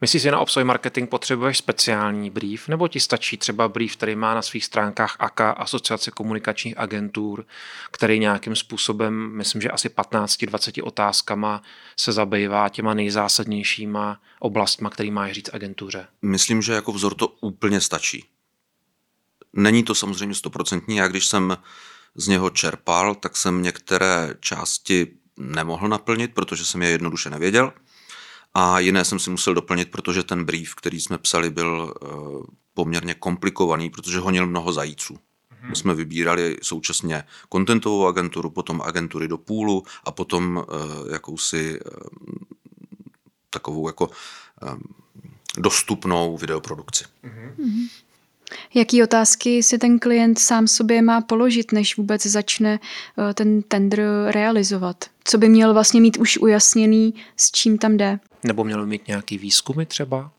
Myslíš, 0.00 0.22
že 0.22 0.30
na 0.30 0.38
obsah 0.38 0.64
marketing 0.64 1.08
potřebuješ 1.08 1.58
speciální 1.58 2.30
brief, 2.30 2.68
nebo 2.68 2.88
ti 2.88 3.00
stačí 3.00 3.36
třeba 3.36 3.68
brief, 3.68 3.96
který 3.96 4.16
má 4.16 4.34
na 4.34 4.42
svých 4.42 4.64
stránkách 4.64 5.16
AKA, 5.18 5.50
Asociace 5.50 6.10
komunikačních 6.10 6.78
agentur, 6.78 7.46
který 7.90 8.18
nějakým 8.18 8.56
způsobem, 8.56 9.32
myslím, 9.36 9.62
že 9.62 9.70
asi 9.70 9.88
15-20 9.88 10.84
otázkama 10.84 11.62
se 11.96 12.12
zabývá 12.12 12.68
těma 12.68 12.94
nejzásadnějšíma 12.94 14.20
oblastma, 14.38 14.90
který 14.90 15.10
máš 15.10 15.32
říct 15.32 15.50
agentuře? 15.52 16.06
Myslím, 16.22 16.62
že 16.62 16.72
jako 16.72 16.92
vzor 16.92 17.14
to 17.14 17.28
úplně 17.28 17.80
stačí. 17.80 18.24
Není 19.52 19.82
to 19.82 19.94
samozřejmě 19.94 20.34
stoprocentní. 20.34 20.96
Já 20.96 21.08
když 21.08 21.26
jsem 21.26 21.56
z 22.14 22.28
něho 22.28 22.50
čerpal, 22.50 23.14
tak 23.14 23.36
jsem 23.36 23.62
některé 23.62 24.34
části 24.40 25.06
nemohl 25.36 25.88
naplnit, 25.88 26.34
protože 26.34 26.64
jsem 26.64 26.82
je 26.82 26.88
jednoduše 26.88 27.30
nevěděl. 27.30 27.72
A 28.54 28.78
jiné 28.78 29.04
jsem 29.04 29.18
si 29.18 29.30
musel 29.30 29.54
doplnit, 29.54 29.90
protože 29.90 30.22
ten 30.22 30.44
brief, 30.44 30.74
který 30.74 31.00
jsme 31.00 31.18
psali, 31.18 31.50
byl 31.50 31.94
eh, 32.02 32.06
poměrně 32.74 33.14
komplikovaný, 33.14 33.90
protože 33.90 34.18
honil 34.18 34.46
mnoho 34.46 34.72
zajíců. 34.72 35.18
My 35.68 35.76
jsme 35.76 35.94
vybírali 35.94 36.56
současně 36.62 37.24
kontentovou 37.48 38.06
agenturu, 38.06 38.50
potom 38.50 38.82
agentury 38.82 39.28
do 39.28 39.38
půlu 39.38 39.84
a 40.04 40.10
potom 40.10 40.56
uh, 40.56 40.64
jakousi 41.12 41.80
uh, 41.80 41.92
takovou 43.50 43.88
jako 43.88 44.10
dostupnou 45.58 46.36
videoprodukci. 46.36 47.04
Mm-hmm. 47.24 47.88
Jaký 48.74 49.02
otázky 49.02 49.62
si 49.62 49.78
ten 49.78 49.98
klient 49.98 50.38
sám 50.38 50.68
sobě 50.68 51.02
má 51.02 51.20
položit, 51.20 51.72
než 51.72 51.96
vůbec 51.96 52.26
začne 52.26 52.80
eh, 53.30 53.34
ten 53.34 53.62
tender 53.62 54.02
realizovat? 54.28 55.04
Co 55.24 55.38
by 55.38 55.48
měl 55.48 55.74
vlastně 55.74 56.00
mít 56.00 56.16
už 56.16 56.38
ujasněný, 56.38 57.14
s 57.36 57.50
čím 57.50 57.78
tam 57.78 57.96
jde? 57.96 58.18
Nebo 58.42 58.64
měl 58.64 58.86
mít 58.86 59.08
nějaký 59.08 59.38
výzkumy 59.38 59.86
třeba? 59.86 60.30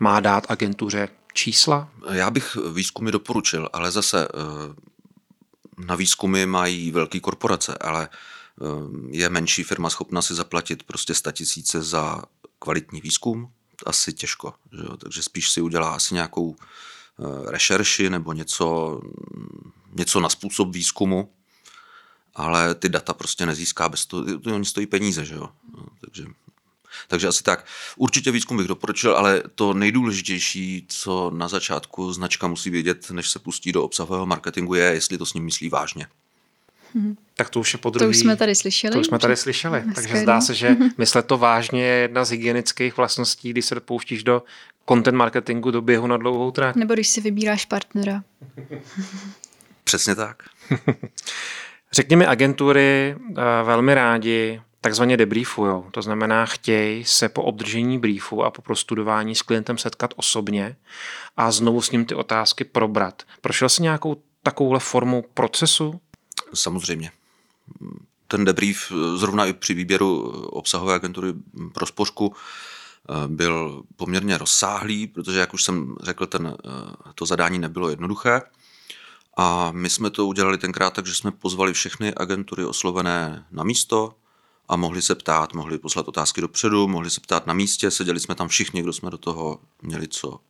Má 0.00 0.20
dát 0.20 0.46
agentuře 0.48 1.08
čísla? 1.32 1.88
Já 2.12 2.30
bych 2.30 2.56
výzkumy 2.72 3.10
doporučil, 3.10 3.68
ale 3.72 3.90
zase 3.90 4.28
eh, 4.28 5.84
na 5.86 5.94
výzkumy 5.94 6.46
mají 6.46 6.90
velké 6.90 7.20
korporace, 7.20 7.74
ale 7.80 8.08
eh, 8.08 8.64
je 9.10 9.28
menší 9.28 9.64
firma 9.64 9.90
schopna 9.90 10.22
si 10.22 10.34
zaplatit 10.34 10.82
prostě 10.82 11.14
tisíce 11.32 11.82
za 11.82 12.22
kvalitní 12.58 13.00
výzkum? 13.00 13.50
Asi 13.86 14.12
těžko. 14.12 14.54
Že 14.72 14.82
jo? 14.82 14.96
Takže 14.96 15.22
spíš 15.22 15.50
si 15.50 15.60
udělá 15.60 15.94
asi 15.94 16.14
nějakou 16.14 16.56
rešerši 17.48 18.10
nebo 18.10 18.32
něco, 18.32 19.00
něco 19.92 20.20
na 20.20 20.28
způsob 20.28 20.74
výzkumu, 20.74 21.32
ale 22.34 22.74
ty 22.74 22.88
data 22.88 23.14
prostě 23.14 23.46
nezíská 23.46 23.88
bez 23.88 24.06
toho, 24.06 24.24
oni 24.54 24.64
stojí 24.64 24.86
peníze, 24.86 25.24
že 25.24 25.34
jo. 25.34 25.48
No, 25.76 25.86
takže, 26.00 26.24
takže 27.08 27.28
asi 27.28 27.42
tak. 27.42 27.66
Určitě 27.96 28.30
výzkum 28.30 28.56
bych 28.56 28.66
doporučil, 28.66 29.16
ale 29.16 29.42
to 29.54 29.74
nejdůležitější, 29.74 30.86
co 30.88 31.30
na 31.34 31.48
začátku 31.48 32.12
značka 32.12 32.46
musí 32.46 32.70
vědět, 32.70 33.10
než 33.10 33.30
se 33.30 33.38
pustí 33.38 33.72
do 33.72 33.84
obsahového 33.84 34.26
marketingu, 34.26 34.74
je, 34.74 34.84
jestli 34.84 35.18
to 35.18 35.26
s 35.26 35.34
ním 35.34 35.44
myslí 35.44 35.68
vážně. 35.68 36.06
Hmm. 36.94 37.16
Tak 37.36 37.50
to 37.50 37.60
už 37.60 37.72
je 37.72 37.78
podruhý. 37.78 38.06
To 38.06 38.10
už 38.10 38.18
jsme 38.18 38.36
tady 38.36 38.54
slyšeli. 38.54 38.92
To 38.92 39.00
už 39.00 39.06
jsme 39.06 39.18
tady 39.18 39.36
slyšeli. 39.36 39.84
Takže 39.94 40.16
zdá 40.16 40.40
se, 40.40 40.54
že 40.54 40.76
myslet 40.98 41.26
to 41.26 41.38
vážně 41.38 41.84
je 41.84 41.94
jedna 41.94 42.24
z 42.24 42.30
hygienických 42.30 42.96
vlastností, 42.96 43.50
když 43.50 43.64
se 43.64 43.80
pouštíš 43.80 44.22
do 44.22 44.42
content 44.88 45.16
marketingu 45.16 45.70
do 45.70 45.82
běhu 45.82 46.06
na 46.06 46.16
dlouhou 46.16 46.50
trať. 46.50 46.76
Nebo 46.76 46.94
když 46.94 47.08
si 47.08 47.20
vybíráš 47.20 47.64
partnera. 47.64 48.22
Přesně 49.84 50.14
tak. 50.14 50.42
Řekni 51.92 52.16
mi, 52.16 52.26
agentury 52.26 53.16
uh, 53.18 53.34
velmi 53.64 53.94
rádi 53.94 54.60
takzvaně 54.80 55.16
debriefujou. 55.16 55.86
To 55.90 56.02
znamená, 56.02 56.46
chtějí 56.46 57.04
se 57.04 57.28
po 57.28 57.42
obdržení 57.42 57.98
briefu 57.98 58.44
a 58.44 58.50
po 58.50 58.62
prostudování 58.62 59.34
s 59.34 59.42
klientem 59.42 59.78
setkat 59.78 60.14
osobně 60.16 60.76
a 61.36 61.50
znovu 61.50 61.82
s 61.82 61.90
ním 61.90 62.04
ty 62.04 62.14
otázky 62.14 62.64
probrat. 62.64 63.22
Prošel 63.40 63.68
jsi 63.68 63.82
nějakou 63.82 64.16
takovouhle 64.42 64.80
formu 64.80 65.24
procesu? 65.34 66.00
Samozřejmě. 66.54 67.10
Ten 68.28 68.44
debrief 68.44 68.92
zrovna 69.16 69.46
i 69.46 69.52
při 69.52 69.74
výběru 69.74 70.20
obsahové 70.30 70.94
agentury 70.94 71.34
pro 71.72 71.86
spořku 71.86 72.34
Eh, 73.10 73.28
byl 73.28 73.82
poměrně 73.96 74.38
rozsáhlý, 74.38 75.06
protože, 75.06 75.38
jak 75.38 75.54
už 75.54 75.64
jsem 75.64 75.96
řekl, 76.02 76.26
ten, 76.26 76.56
eh, 76.64 77.12
to 77.14 77.26
zadání 77.26 77.58
nebylo 77.58 77.90
jednoduché. 77.90 78.42
A 79.36 79.72
my 79.72 79.90
jsme 79.90 80.10
to 80.10 80.26
udělali 80.26 80.58
tenkrát 80.58 80.94
tak, 80.94 81.06
že 81.06 81.14
jsme 81.14 81.30
pozvali 81.30 81.72
všechny 81.72 82.14
agentury 82.14 82.64
oslovené 82.64 83.46
na 83.50 83.64
místo 83.64 84.14
a 84.68 84.76
mohli 84.76 85.02
se 85.02 85.14
ptát, 85.14 85.54
mohli 85.54 85.78
poslat 85.78 86.08
otázky 86.08 86.40
dopředu, 86.40 86.88
mohli 86.88 87.10
se 87.10 87.20
ptát 87.20 87.46
na 87.46 87.54
místě, 87.54 87.90
seděli 87.90 88.20
jsme 88.20 88.34
tam 88.34 88.48
všichni, 88.48 88.82
kdo 88.82 88.92
jsme 88.92 89.10
do 89.10 89.18
toho 89.18 89.60
měli 89.82 90.08
co 90.08 90.40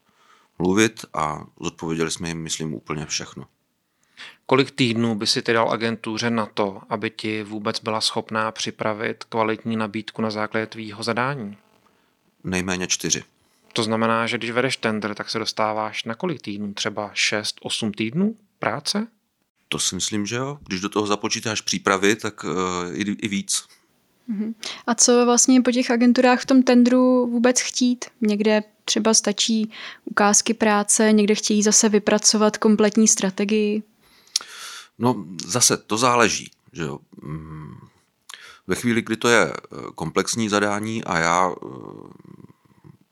mluvit 0.59 1.05
a 1.15 1.47
zodpověděli 1.61 2.11
jsme 2.11 2.29
jim, 2.29 2.43
myslím, 2.43 2.75
úplně 2.75 3.07
všechno. 3.07 3.47
Kolik 4.47 4.71
týdnů 4.71 5.15
by 5.15 5.27
si 5.27 5.43
ty 5.43 5.53
dal 5.53 5.71
agentuře 5.71 6.31
na 6.31 6.47
to, 6.47 6.81
aby 6.89 7.11
ti 7.11 7.43
vůbec 7.43 7.81
byla 7.81 8.01
schopná 8.01 8.53
připravit 8.53 9.25
kvalitní 9.25 9.77
nabídku 9.77 10.23
na 10.23 10.31
základě 10.31 10.67
tvýho 10.67 11.03
zadání? 11.03 11.57
nejméně 12.45 12.87
čtyři. 12.87 13.23
To 13.73 13.83
znamená, 13.83 14.27
že 14.27 14.39
když 14.39 14.51
vedeš 14.51 14.77
tender, 14.77 15.15
tak 15.15 15.31
se 15.31 15.39
dostáváš 15.39 16.05
na 16.05 16.15
kolik 16.15 16.43
týdnů? 16.43 16.75
Třeba 16.75 17.13
6-8 17.15 17.93
týdnů 17.97 18.37
práce? 18.59 19.07
To 19.69 19.79
si 19.79 19.95
myslím, 19.95 20.27
že 20.27 20.37
jo. 20.37 20.59
Když 20.67 20.81
do 20.81 20.89
toho 20.89 21.07
započítáš 21.07 21.61
přípravy, 21.61 22.17
tak 22.17 22.45
uh, 22.45 22.51
i, 22.93 23.03
i 23.03 23.29
víc. 23.29 23.65
Mhm. 24.29 24.55
A 24.87 24.95
co 24.95 25.25
vlastně 25.25 25.63
po 25.63 25.73
těch 25.73 25.91
agenturách 25.91 26.41
v 26.41 26.47
tom 26.47 26.63
tendru 26.63 27.27
vůbec 27.27 27.61
chtít? 27.61 28.05
Někde 28.21 28.63
třeba 28.85 29.15
stačí 29.15 29.71
ukázky 30.05 30.55
práce, 30.55 31.13
někde 31.13 31.35
chtějí 31.35 31.63
zase 31.63 31.89
vypracovat 31.89 32.57
kompletní 32.57 33.09
strategii? 33.09 33.83
No 34.99 35.25
zase 35.45 35.77
to 35.77 35.99
záleží. 35.99 36.51
Že 36.73 36.83
jo. 36.83 36.99
Mm, 37.23 37.77
ve 38.67 38.75
chvíli, 38.75 39.03
kdy 39.03 39.17
to 39.17 39.29
je 39.29 39.53
eh, 39.53 39.77
komplexní 39.95 40.49
zadání 40.49 41.05
a 41.05 41.19
já 41.19 41.51
eh, 41.51 41.67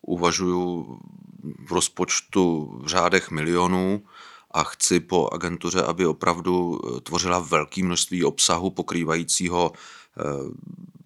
uvažuji 0.02 0.87
v 1.66 1.73
rozpočtu 1.73 2.78
v 2.83 2.87
řádech 2.87 3.31
milionů 3.31 4.02
a 4.50 4.64
chci 4.64 5.00
po 5.00 5.28
agentuře, 5.33 5.83
aby 5.83 6.07
opravdu 6.07 6.81
eh, 6.81 7.00
tvořila 7.00 7.38
velké 7.38 7.85
množství 7.85 8.25
obsahu 8.25 8.71
pokrývajícího 8.71 9.73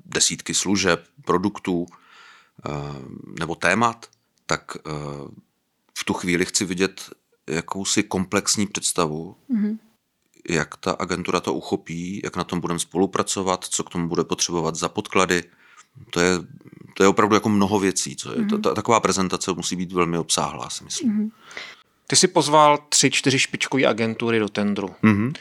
desítky 0.05 0.55
služeb, 0.55 1.05
produktů 1.25 1.87
nebo 3.39 3.55
témat, 3.55 4.07
tak 4.47 4.77
v 5.99 6.05
tu 6.05 6.13
chvíli 6.13 6.47
chci 6.47 6.65
vidět 6.65 7.11
jakousi 7.47 8.03
komplexní 8.03 8.67
představu, 8.67 9.37
mm-hmm 9.51 9.79
jak 10.49 10.77
ta 10.77 10.93
agentura 10.93 11.41
to 11.41 11.55
uchopí, 11.55 12.21
jak 12.25 12.37
na 12.37 12.45
tom 12.45 12.61
budeme 12.61 12.81
spolupracovat, 12.81 13.65
co 13.65 13.85
k 13.85 13.91
tomu 13.91 14.09
bude 14.09 14.25
potřebovat 14.25 14.75
za 14.75 14.89
podklady. 14.89 15.45
To 16.11 16.21
je, 16.21 16.33
to 16.95 17.03
je 17.03 17.09
opravdu 17.09 17.35
jako 17.35 17.49
mnoho 17.49 17.79
věcí. 17.79 18.17
Co 18.17 18.33
je, 18.33 18.39
mm-hmm. 18.39 18.61
ta, 18.61 18.75
taková 18.75 19.01
prezentace 19.01 19.53
musí 19.53 19.77
být 19.77 19.93
velmi 19.93 20.19
obsáhlá, 20.19 20.71
si 20.71 20.85
myslím. 20.85 21.13
Mm-hmm. 21.13 21.31
Ty 22.07 22.17
si 22.17 22.29
pozval 22.29 22.79
tři, 22.89 23.11
čtyři 23.11 23.39
špičkové 23.39 23.87
agentury 23.87 24.39
do 24.39 24.49
tendru. 24.49 24.95
Mm-hmm. 25.03 25.33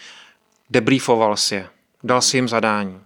Debriefoval 0.69 1.37
si 1.37 1.55
je, 1.55 1.69
dal 2.03 2.21
si 2.21 2.37
jim 2.37 2.47
zadání. 2.47 2.99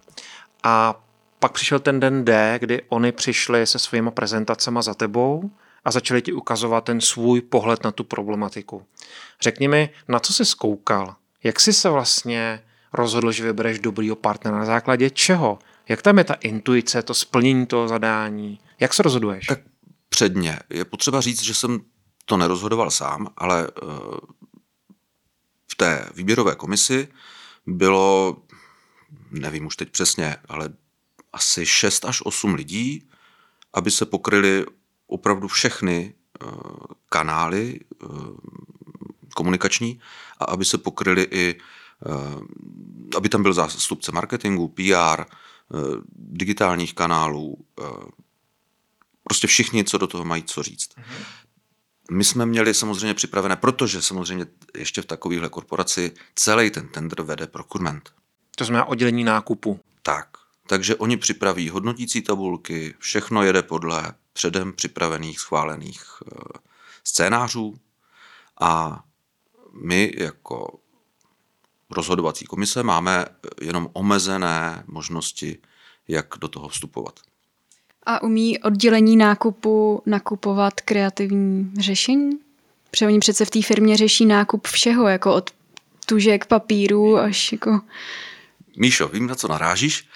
A 0.62 1.00
pak 1.38 1.52
přišel 1.52 1.78
ten 1.78 2.00
den 2.00 2.24
D, 2.24 2.58
kdy 2.58 2.82
oni 2.88 3.12
přišli 3.12 3.66
se 3.66 3.78
svými 3.78 4.10
prezentacemi 4.10 4.78
za 4.82 4.94
tebou 4.94 5.50
a 5.84 5.90
začali 5.90 6.22
ti 6.22 6.32
ukazovat 6.32 6.84
ten 6.84 7.00
svůj 7.00 7.40
pohled 7.40 7.84
na 7.84 7.92
tu 7.92 8.04
problematiku. 8.04 8.86
Řekni 9.40 9.68
mi, 9.68 9.90
na 10.08 10.20
co 10.20 10.32
jsi 10.32 10.44
zkoukal? 10.44 11.14
Jak 11.44 11.60
jsi 11.60 11.72
se 11.72 11.90
vlastně 11.90 12.64
rozhodl, 12.92 13.32
že 13.32 13.44
vybereš 13.44 13.78
dobrýho 13.78 14.16
partnera? 14.16 14.58
Na 14.58 14.64
základě 14.64 15.10
čeho? 15.10 15.58
Jak 15.88 16.02
tam 16.02 16.18
je 16.18 16.24
ta 16.24 16.34
intuice, 16.34 17.02
to 17.02 17.14
splnění 17.14 17.66
toho 17.66 17.88
zadání? 17.88 18.60
Jak 18.80 18.94
se 18.94 19.02
rozhoduješ? 19.02 19.46
Tak 19.46 19.60
předně. 20.08 20.58
Je 20.70 20.84
potřeba 20.84 21.20
říct, 21.20 21.42
že 21.42 21.54
jsem 21.54 21.80
to 22.24 22.36
nerozhodoval 22.36 22.90
sám, 22.90 23.28
ale 23.36 23.68
eh, 23.68 23.86
v 25.72 25.74
té 25.76 26.08
výběrové 26.14 26.54
komisi 26.54 27.08
bylo, 27.66 28.36
nevím 29.30 29.66
už 29.66 29.76
teď 29.76 29.90
přesně, 29.90 30.36
ale 30.48 30.68
asi 31.32 31.66
6 31.66 32.04
až 32.04 32.22
8 32.24 32.54
lidí, 32.54 33.08
aby 33.72 33.90
se 33.90 34.06
pokryly 34.06 34.66
opravdu 35.06 35.48
všechny 35.48 36.14
eh, 36.14 36.46
kanály 37.08 37.80
eh, 37.80 38.06
komunikační 39.34 40.00
a 40.40 40.44
aby 40.44 40.64
se 40.64 40.78
pokryly 40.78 41.28
i, 41.30 41.54
eh, 42.06 43.16
aby 43.16 43.28
tam 43.28 43.42
byl 43.42 43.52
zástupce 43.52 44.12
marketingu, 44.12 44.68
PR, 44.68 45.20
eh, 45.20 45.26
digitálních 46.16 46.94
kanálů, 46.94 47.58
eh, 47.80 47.84
prostě 49.22 49.46
všichni, 49.46 49.84
co 49.84 49.98
do 49.98 50.06
toho 50.06 50.24
mají 50.24 50.42
co 50.42 50.62
říct. 50.62 50.88
Mhm. 50.96 51.24
My 52.10 52.24
jsme 52.24 52.46
měli 52.46 52.74
samozřejmě 52.74 53.14
připravené, 53.14 53.56
protože 53.56 54.02
samozřejmě 54.02 54.46
ještě 54.76 55.02
v 55.02 55.06
takovéhle 55.06 55.48
korporaci 55.48 56.12
celý 56.34 56.70
ten 56.70 56.88
tender 56.88 57.22
vede 57.22 57.46
procurement. 57.46 58.10
To 58.56 58.64
znamená 58.64 58.84
oddělení 58.84 59.24
nákupu. 59.24 59.80
Tak. 60.02 60.28
Takže 60.66 60.96
oni 60.96 61.16
připraví 61.16 61.68
hodnotící 61.68 62.22
tabulky, 62.22 62.94
všechno 62.98 63.42
jede 63.42 63.62
podle 63.62 64.14
předem 64.32 64.72
připravených, 64.72 65.40
schválených 65.40 66.02
scénářů 67.04 67.74
a 68.60 69.02
my 69.82 70.12
jako 70.16 70.78
rozhodovací 71.90 72.44
komise 72.44 72.82
máme 72.82 73.24
jenom 73.60 73.88
omezené 73.92 74.84
možnosti, 74.86 75.58
jak 76.08 76.26
do 76.40 76.48
toho 76.48 76.68
vstupovat. 76.68 77.20
A 78.06 78.22
umí 78.22 78.58
oddělení 78.58 79.16
nákupu 79.16 80.02
nakupovat 80.06 80.80
kreativní 80.80 81.72
řešení? 81.78 82.30
Protože 82.90 83.06
oni 83.06 83.18
přece 83.18 83.44
v 83.44 83.50
té 83.50 83.62
firmě 83.62 83.96
řeší 83.96 84.26
nákup 84.26 84.66
všeho, 84.66 85.08
jako 85.08 85.34
od 85.34 85.50
tužek, 86.06 86.46
papíru 86.46 87.18
až 87.18 87.52
jako... 87.52 87.80
Míšo, 88.76 89.08
vím, 89.08 89.26
na 89.26 89.34
co 89.34 89.48
narážíš. 89.48 90.08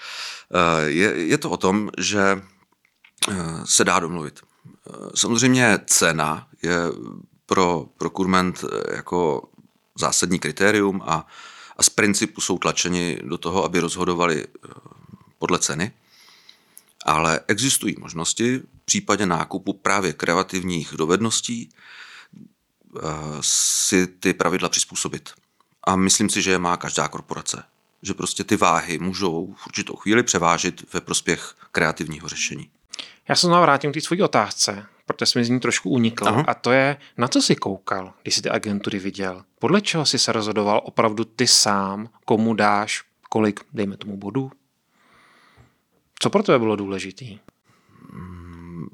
Eh, 0.53 0.89
je, 0.89 1.27
je 1.27 1.37
to 1.37 1.49
o 1.49 1.57
tom, 1.57 1.89
že 1.97 2.21
eh, 3.31 3.35
se 3.65 3.83
dá 3.83 3.99
domluvit. 3.99 4.39
Eh, 4.39 4.91
samozřejmě 5.15 5.79
cena 5.85 6.47
je 6.63 6.75
pro 7.49 7.85
procurement 7.97 8.63
eh, 8.63 8.95
jako 8.95 9.49
zásadní 9.95 10.39
kritérium 10.39 11.01
a, 11.05 11.27
a 11.77 11.83
z 11.83 11.89
principu 11.89 12.41
jsou 12.41 12.57
tlačeni 12.57 13.19
do 13.23 13.37
toho, 13.37 13.63
aby 13.63 13.79
rozhodovali 13.79 14.47
eh, 14.47 14.69
podle 15.39 15.59
ceny. 15.59 15.91
Ale 17.05 17.39
existují 17.47 17.95
možnosti 17.99 18.57
v 18.57 18.85
případě 18.85 19.25
nákupu 19.25 19.73
právě 19.73 20.13
kreativních 20.13 20.93
dovedností 20.97 21.69
eh, 21.69 22.99
si 23.41 24.07
ty 24.07 24.33
pravidla 24.33 24.69
přizpůsobit. 24.69 25.29
A 25.83 25.95
myslím 25.95 26.29
si, 26.29 26.41
že 26.41 26.51
je 26.51 26.59
má 26.59 26.77
každá 26.77 27.07
korporace. 27.07 27.63
Že 28.01 28.13
prostě 28.13 28.43
ty 28.43 28.57
váhy 28.57 28.99
můžou 28.99 29.55
v 29.57 29.67
určitou 29.67 29.95
chvíli 29.95 30.23
převážit 30.23 30.93
ve 30.93 31.01
prospěch 31.01 31.55
kreativního 31.71 32.27
řešení. 32.27 32.69
Já 33.27 33.35
se 33.35 33.47
znovu 33.47 33.61
vrátím 33.61 33.91
k 33.91 33.93
té 33.93 34.01
své 34.01 34.23
otázce 34.23 34.85
protože 35.09 35.25
jsme 35.25 35.43
z 35.43 35.49
ní 35.49 35.59
trošku 35.59 35.89
unikl. 35.89 36.27
Aha. 36.27 36.43
A 36.47 36.53
to 36.53 36.71
je, 36.71 36.97
na 37.17 37.27
co 37.27 37.41
jsi 37.41 37.55
koukal, 37.55 38.13
když 38.21 38.35
jsi 38.35 38.41
ty 38.41 38.49
agentury 38.49 38.99
viděl? 38.99 39.43
Podle 39.59 39.81
čeho 39.81 40.05
jsi 40.05 40.19
se 40.19 40.31
rozhodoval 40.31 40.81
opravdu 40.83 41.23
ty 41.25 41.47
sám, 41.47 42.09
komu 42.25 42.53
dáš 42.53 43.03
kolik, 43.29 43.59
dejme 43.73 43.97
tomu, 43.97 44.17
bodů? 44.17 44.51
Co 46.19 46.29
pro 46.29 46.43
tebe 46.43 46.59
bylo 46.59 46.75
důležitý? 46.75 47.39
Mm, 48.13 48.87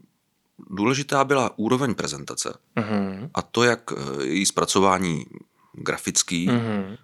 důležitá 0.70 1.24
byla 1.24 1.58
úroveň 1.58 1.96
prezentace 1.96 2.54
uh-huh. 2.78 3.30
a 3.34 3.42
to, 3.42 3.64
jak 3.64 3.92
eh, 3.92 4.24
její 4.24 4.46
zpracování 4.46 5.26
grafický, 5.74 6.50
uh-huh. 6.50 6.98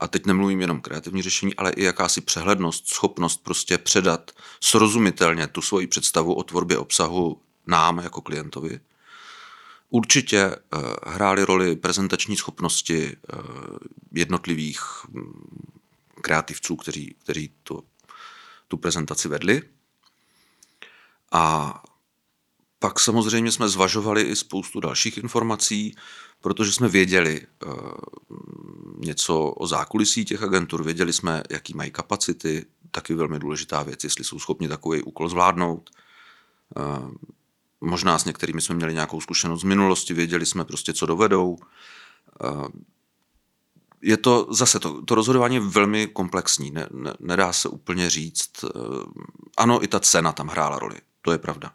a 0.00 0.08
teď 0.08 0.26
nemluvím 0.26 0.60
jenom 0.60 0.80
kreativní 0.80 1.22
řešení, 1.22 1.54
ale 1.54 1.70
i 1.70 1.84
jakási 1.84 2.20
přehlednost, 2.20 2.88
schopnost 2.88 3.44
prostě 3.44 3.78
předat 3.78 4.30
srozumitelně 4.60 5.46
tu 5.46 5.62
svoji 5.62 5.86
představu 5.86 6.34
o 6.34 6.42
tvorbě 6.42 6.78
obsahu 6.78 7.40
nám 7.68 7.98
jako 7.98 8.20
klientovi. 8.20 8.80
Určitě 9.90 10.38
eh, 10.38 10.78
hrály 11.06 11.44
roli 11.44 11.76
prezentační 11.76 12.36
schopnosti 12.36 13.16
eh, 13.16 13.36
jednotlivých 14.12 14.80
hm, 15.08 15.68
kreativců, 16.20 16.76
kteří, 16.76 17.14
kteří 17.22 17.52
to, 17.62 17.82
tu 18.68 18.76
prezentaci 18.76 19.28
vedli. 19.28 19.62
A 21.32 21.74
pak 22.78 23.00
samozřejmě 23.00 23.52
jsme 23.52 23.68
zvažovali 23.68 24.22
i 24.22 24.36
spoustu 24.36 24.80
dalších 24.80 25.18
informací, 25.18 25.94
protože 26.40 26.72
jsme 26.72 26.88
věděli 26.88 27.46
uh, 27.66 27.72
něco 28.98 29.44
o 29.44 29.66
zákulisí 29.66 30.24
těch 30.24 30.42
agentur, 30.42 30.84
věděli 30.84 31.12
jsme, 31.12 31.42
jaký 31.50 31.74
mají 31.74 31.90
kapacity, 31.90 32.66
taky 32.90 33.14
velmi 33.14 33.38
důležitá 33.38 33.82
věc, 33.82 34.04
jestli 34.04 34.24
jsou 34.24 34.38
schopni 34.38 34.68
takový 34.68 35.02
úkol 35.02 35.28
zvládnout. 35.28 35.90
Možná 37.80 38.18
s 38.18 38.24
některými 38.24 38.60
jsme 38.60 38.74
měli 38.74 38.94
nějakou 38.94 39.20
zkušenost 39.20 39.60
z 39.60 39.64
minulosti, 39.64 40.14
věděli 40.14 40.46
jsme 40.46 40.64
prostě, 40.64 40.92
co 40.92 41.06
dovedou. 41.06 41.58
Eh, 42.44 42.68
je 44.02 44.16
to 44.16 44.46
zase, 44.50 44.80
to, 44.80 45.02
to 45.02 45.14
rozhodování 45.14 45.54
je 45.54 45.60
velmi 45.60 46.06
komplexní, 46.06 46.70
ne, 46.70 46.86
ne, 46.92 47.12
nedá 47.20 47.52
se 47.52 47.68
úplně 47.68 48.10
říct. 48.10 48.64
Eh, 48.64 48.68
ano, 49.56 49.84
i 49.84 49.88
ta 49.88 50.00
cena 50.00 50.32
tam 50.32 50.48
hrála 50.48 50.78
roli, 50.78 50.96
to 51.22 51.32
je 51.32 51.38
pravda. 51.38 51.72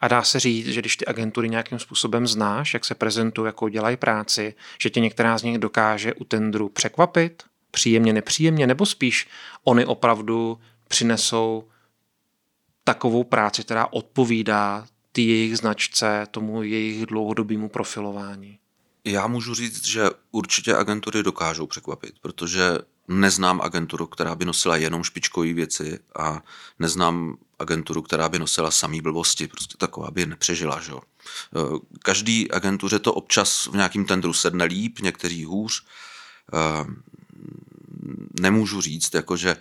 A 0.00 0.08
dá 0.08 0.22
se 0.22 0.40
říct, 0.40 0.66
že 0.66 0.80
když 0.80 0.96
ty 0.96 1.06
agentury 1.06 1.48
nějakým 1.48 1.78
způsobem 1.78 2.26
znáš, 2.26 2.74
jak 2.74 2.84
se 2.84 2.94
prezentují, 2.94 3.46
jako 3.46 3.68
dělají 3.68 3.96
práci, 3.96 4.54
že 4.82 4.90
tě 4.90 5.00
některá 5.00 5.38
z 5.38 5.42
nich 5.42 5.58
dokáže 5.58 6.14
u 6.14 6.24
tendru 6.24 6.68
překvapit, 6.68 7.42
příjemně, 7.70 8.12
nepříjemně, 8.12 8.66
nebo 8.66 8.86
spíš 8.86 9.28
oni 9.64 9.84
opravdu 9.84 10.58
přinesou 10.88 11.68
takovou 12.84 13.24
práci, 13.24 13.64
která 13.64 13.86
odpovídá 13.92 14.86
ty 15.12 15.22
jejich 15.22 15.58
značce, 15.58 16.26
tomu 16.30 16.62
jejich 16.62 17.06
dlouhodobému 17.06 17.68
profilování? 17.68 18.58
Já 19.04 19.26
můžu 19.26 19.54
říct, 19.54 19.86
že 19.86 20.10
určitě 20.30 20.76
agentury 20.76 21.22
dokážou 21.22 21.66
překvapit, 21.66 22.14
protože 22.20 22.78
neznám 23.08 23.60
agenturu, 23.60 24.06
která 24.06 24.34
by 24.34 24.44
nosila 24.44 24.76
jenom 24.76 25.04
špičkové 25.04 25.52
věci 25.52 25.98
a 26.18 26.42
neznám 26.78 27.36
agenturu, 27.58 28.02
která 28.02 28.28
by 28.28 28.38
nosila 28.38 28.70
samý 28.70 29.00
blbosti, 29.00 29.46
prostě 29.46 29.76
taková 29.78 30.10
by 30.10 30.26
nepřežila. 30.26 30.80
Že? 30.80 30.92
Každý 31.98 32.50
agentuře 32.50 32.98
to 32.98 33.12
občas 33.12 33.66
v 33.66 33.74
nějakým 33.74 34.04
tendru 34.04 34.32
sedne 34.32 34.64
líp, 34.64 34.98
někteří 34.98 35.44
hůř. 35.44 35.84
Nemůžu 38.40 38.80
říct, 38.80 39.14
jako 39.14 39.36
že 39.36 39.56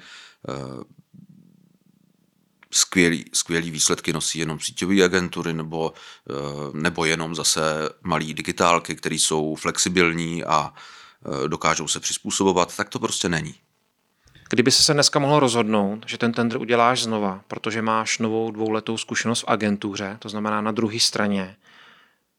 skvělý, 2.71 3.25
skvělý 3.33 3.71
výsledky 3.71 4.13
nosí 4.13 4.39
jenom 4.39 4.59
síťové 4.59 5.03
agentury 5.03 5.53
nebo, 5.53 5.93
eh, 6.29 6.33
nebo 6.73 7.05
jenom 7.05 7.35
zase 7.35 7.61
malý 8.01 8.33
digitálky, 8.33 8.95
které 8.95 9.15
jsou 9.15 9.55
flexibilní 9.55 10.43
a 10.43 10.73
eh, 10.73 11.47
dokážou 11.47 11.87
se 11.87 11.99
přizpůsobovat, 11.99 12.75
tak 12.75 12.89
to 12.89 12.99
prostě 12.99 13.29
není. 13.29 13.55
Kdyby 14.49 14.71
se 14.71 14.93
dneska 14.93 15.19
mohl 15.19 15.39
rozhodnout, 15.39 16.03
že 16.07 16.17
ten 16.17 16.31
tender 16.31 16.57
uděláš 16.57 17.03
znova, 17.03 17.41
protože 17.47 17.81
máš 17.81 18.19
novou 18.19 18.51
dvouletou 18.51 18.97
zkušenost 18.97 19.41
v 19.41 19.45
agentuře, 19.47 20.17
to 20.19 20.29
znamená 20.29 20.61
na 20.61 20.71
druhé 20.71 20.99
straně, 20.99 21.55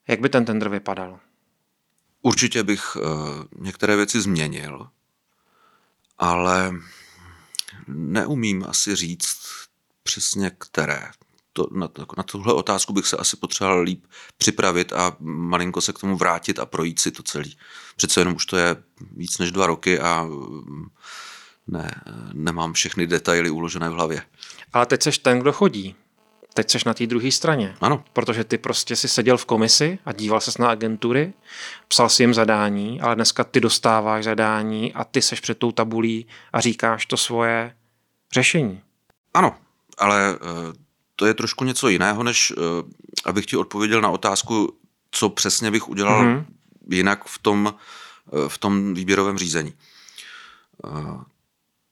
jak 0.08 0.20
by 0.20 0.28
ten 0.28 0.44
tender 0.44 0.68
vypadal? 0.68 1.18
Určitě 2.22 2.62
bych 2.62 2.96
uh, 2.96 3.02
některé 3.58 3.96
věci 3.96 4.20
změnil, 4.20 4.88
ale 6.18 6.72
neumím 7.86 8.64
asi 8.68 8.96
říct 8.96 9.38
přesně 10.10 10.50
které. 10.58 11.02
To, 11.52 11.66
na, 11.72 11.88
na 12.16 12.22
tuhle 12.22 12.52
otázku 12.54 12.92
bych 12.92 13.06
se 13.06 13.16
asi 13.16 13.36
potřeboval 13.36 13.80
líp 13.80 14.04
připravit 14.38 14.92
a 14.92 15.16
malinko 15.20 15.80
se 15.80 15.92
k 15.92 15.98
tomu 15.98 16.16
vrátit 16.16 16.58
a 16.58 16.66
projít 16.66 17.00
si 17.00 17.10
to 17.10 17.22
celý. 17.22 17.56
Přece 17.96 18.20
jenom 18.20 18.34
už 18.34 18.46
to 18.46 18.56
je 18.56 18.76
víc 19.16 19.38
než 19.38 19.52
dva 19.52 19.66
roky 19.66 20.00
a 20.00 20.28
ne, 21.66 21.94
nemám 22.32 22.72
všechny 22.72 23.06
detaily 23.06 23.50
uložené 23.50 23.88
v 23.88 23.92
hlavě. 23.92 24.22
Ale 24.72 24.86
teď 24.86 25.02
seš 25.02 25.18
ten, 25.18 25.38
kdo 25.38 25.52
chodí. 25.52 25.94
Teď 26.54 26.70
seš 26.70 26.84
na 26.84 26.94
té 26.94 27.06
druhé 27.06 27.30
straně. 27.30 27.76
Ano. 27.80 28.04
Protože 28.12 28.44
ty 28.44 28.58
prostě 28.58 28.96
si 28.96 29.08
seděl 29.08 29.36
v 29.36 29.44
komisi 29.44 29.98
a 30.04 30.12
díval 30.12 30.40
ses 30.40 30.58
na 30.58 30.70
agentury, 30.70 31.32
psal 31.88 32.08
si 32.08 32.22
jim 32.22 32.34
zadání, 32.34 33.00
ale 33.00 33.14
dneska 33.14 33.44
ty 33.44 33.60
dostáváš 33.60 34.24
zadání 34.24 34.94
a 34.94 35.04
ty 35.04 35.22
seš 35.22 35.40
před 35.40 35.58
tou 35.58 35.72
tabulí 35.72 36.26
a 36.52 36.60
říkáš 36.60 37.06
to 37.06 37.16
svoje 37.16 37.76
řešení. 38.32 38.80
Ano, 39.34 39.56
ale 40.00 40.34
eh, 40.34 40.72
to 41.16 41.26
je 41.26 41.34
trošku 41.34 41.64
něco 41.64 41.88
jiného, 41.88 42.22
než 42.22 42.52
eh, 42.52 42.62
abych 43.24 43.46
ti 43.46 43.56
odpověděl 43.56 44.00
na 44.00 44.08
otázku, 44.08 44.76
co 45.10 45.28
přesně 45.28 45.70
bych 45.70 45.88
udělal 45.88 46.24
mm-hmm. 46.24 46.44
jinak 46.90 47.24
v 47.24 47.38
tom, 47.38 47.74
eh, 47.74 48.48
v 48.48 48.58
tom 48.58 48.94
výběrovém 48.94 49.38
řízení. 49.38 49.74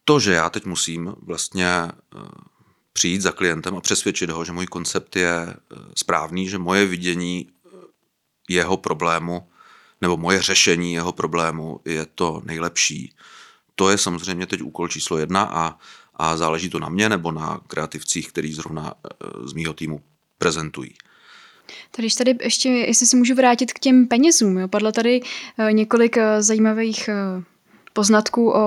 To, 0.04 0.20
že 0.20 0.32
já 0.32 0.50
teď 0.50 0.64
musím 0.64 1.14
vlastně 1.22 1.68
přijít 2.92 3.22
za 3.22 3.32
klientem 3.32 3.76
a 3.76 3.80
přesvědčit 3.80 4.30
ho, 4.30 4.44
že 4.44 4.52
můj 4.52 4.66
koncept 4.66 5.16
je 5.16 5.54
správný, 5.96 6.48
že 6.48 6.58
moje 6.58 6.86
vidění 6.86 7.48
jeho 8.48 8.76
problému 8.76 9.48
nebo 10.00 10.16
moje 10.16 10.42
řešení 10.42 10.92
jeho 10.92 11.12
problému 11.12 11.80
je 11.84 12.06
to 12.06 12.42
nejlepší. 12.44 13.14
To 13.74 13.90
je 13.90 13.98
samozřejmě 13.98 14.46
teď 14.46 14.62
úkol 14.62 14.88
číslo 14.88 15.18
jedna 15.18 15.42
a 15.42 15.78
a 16.18 16.36
záleží 16.36 16.70
to 16.70 16.78
na 16.78 16.88
mě 16.88 17.08
nebo 17.08 17.32
na 17.32 17.60
kreativcích, 17.66 18.28
který 18.28 18.52
zrovna 18.52 18.94
eh, 18.94 19.48
z 19.48 19.52
mýho 19.52 19.72
týmu 19.72 20.00
prezentují. 20.38 20.94
Tady 21.96 22.08
tady 22.18 22.36
ještě, 22.42 22.68
jestli 22.68 23.06
se 23.06 23.16
můžu 23.16 23.34
vrátit 23.34 23.72
k 23.72 23.78
těm 23.78 24.06
penězům, 24.06 24.58
jo? 24.58 24.68
padlo 24.68 24.92
tady 24.92 25.20
eh, 25.58 25.72
několik 25.72 26.16
eh, 26.16 26.42
zajímavých 26.42 27.10
poznatků 27.92 28.50
o, 28.50 28.62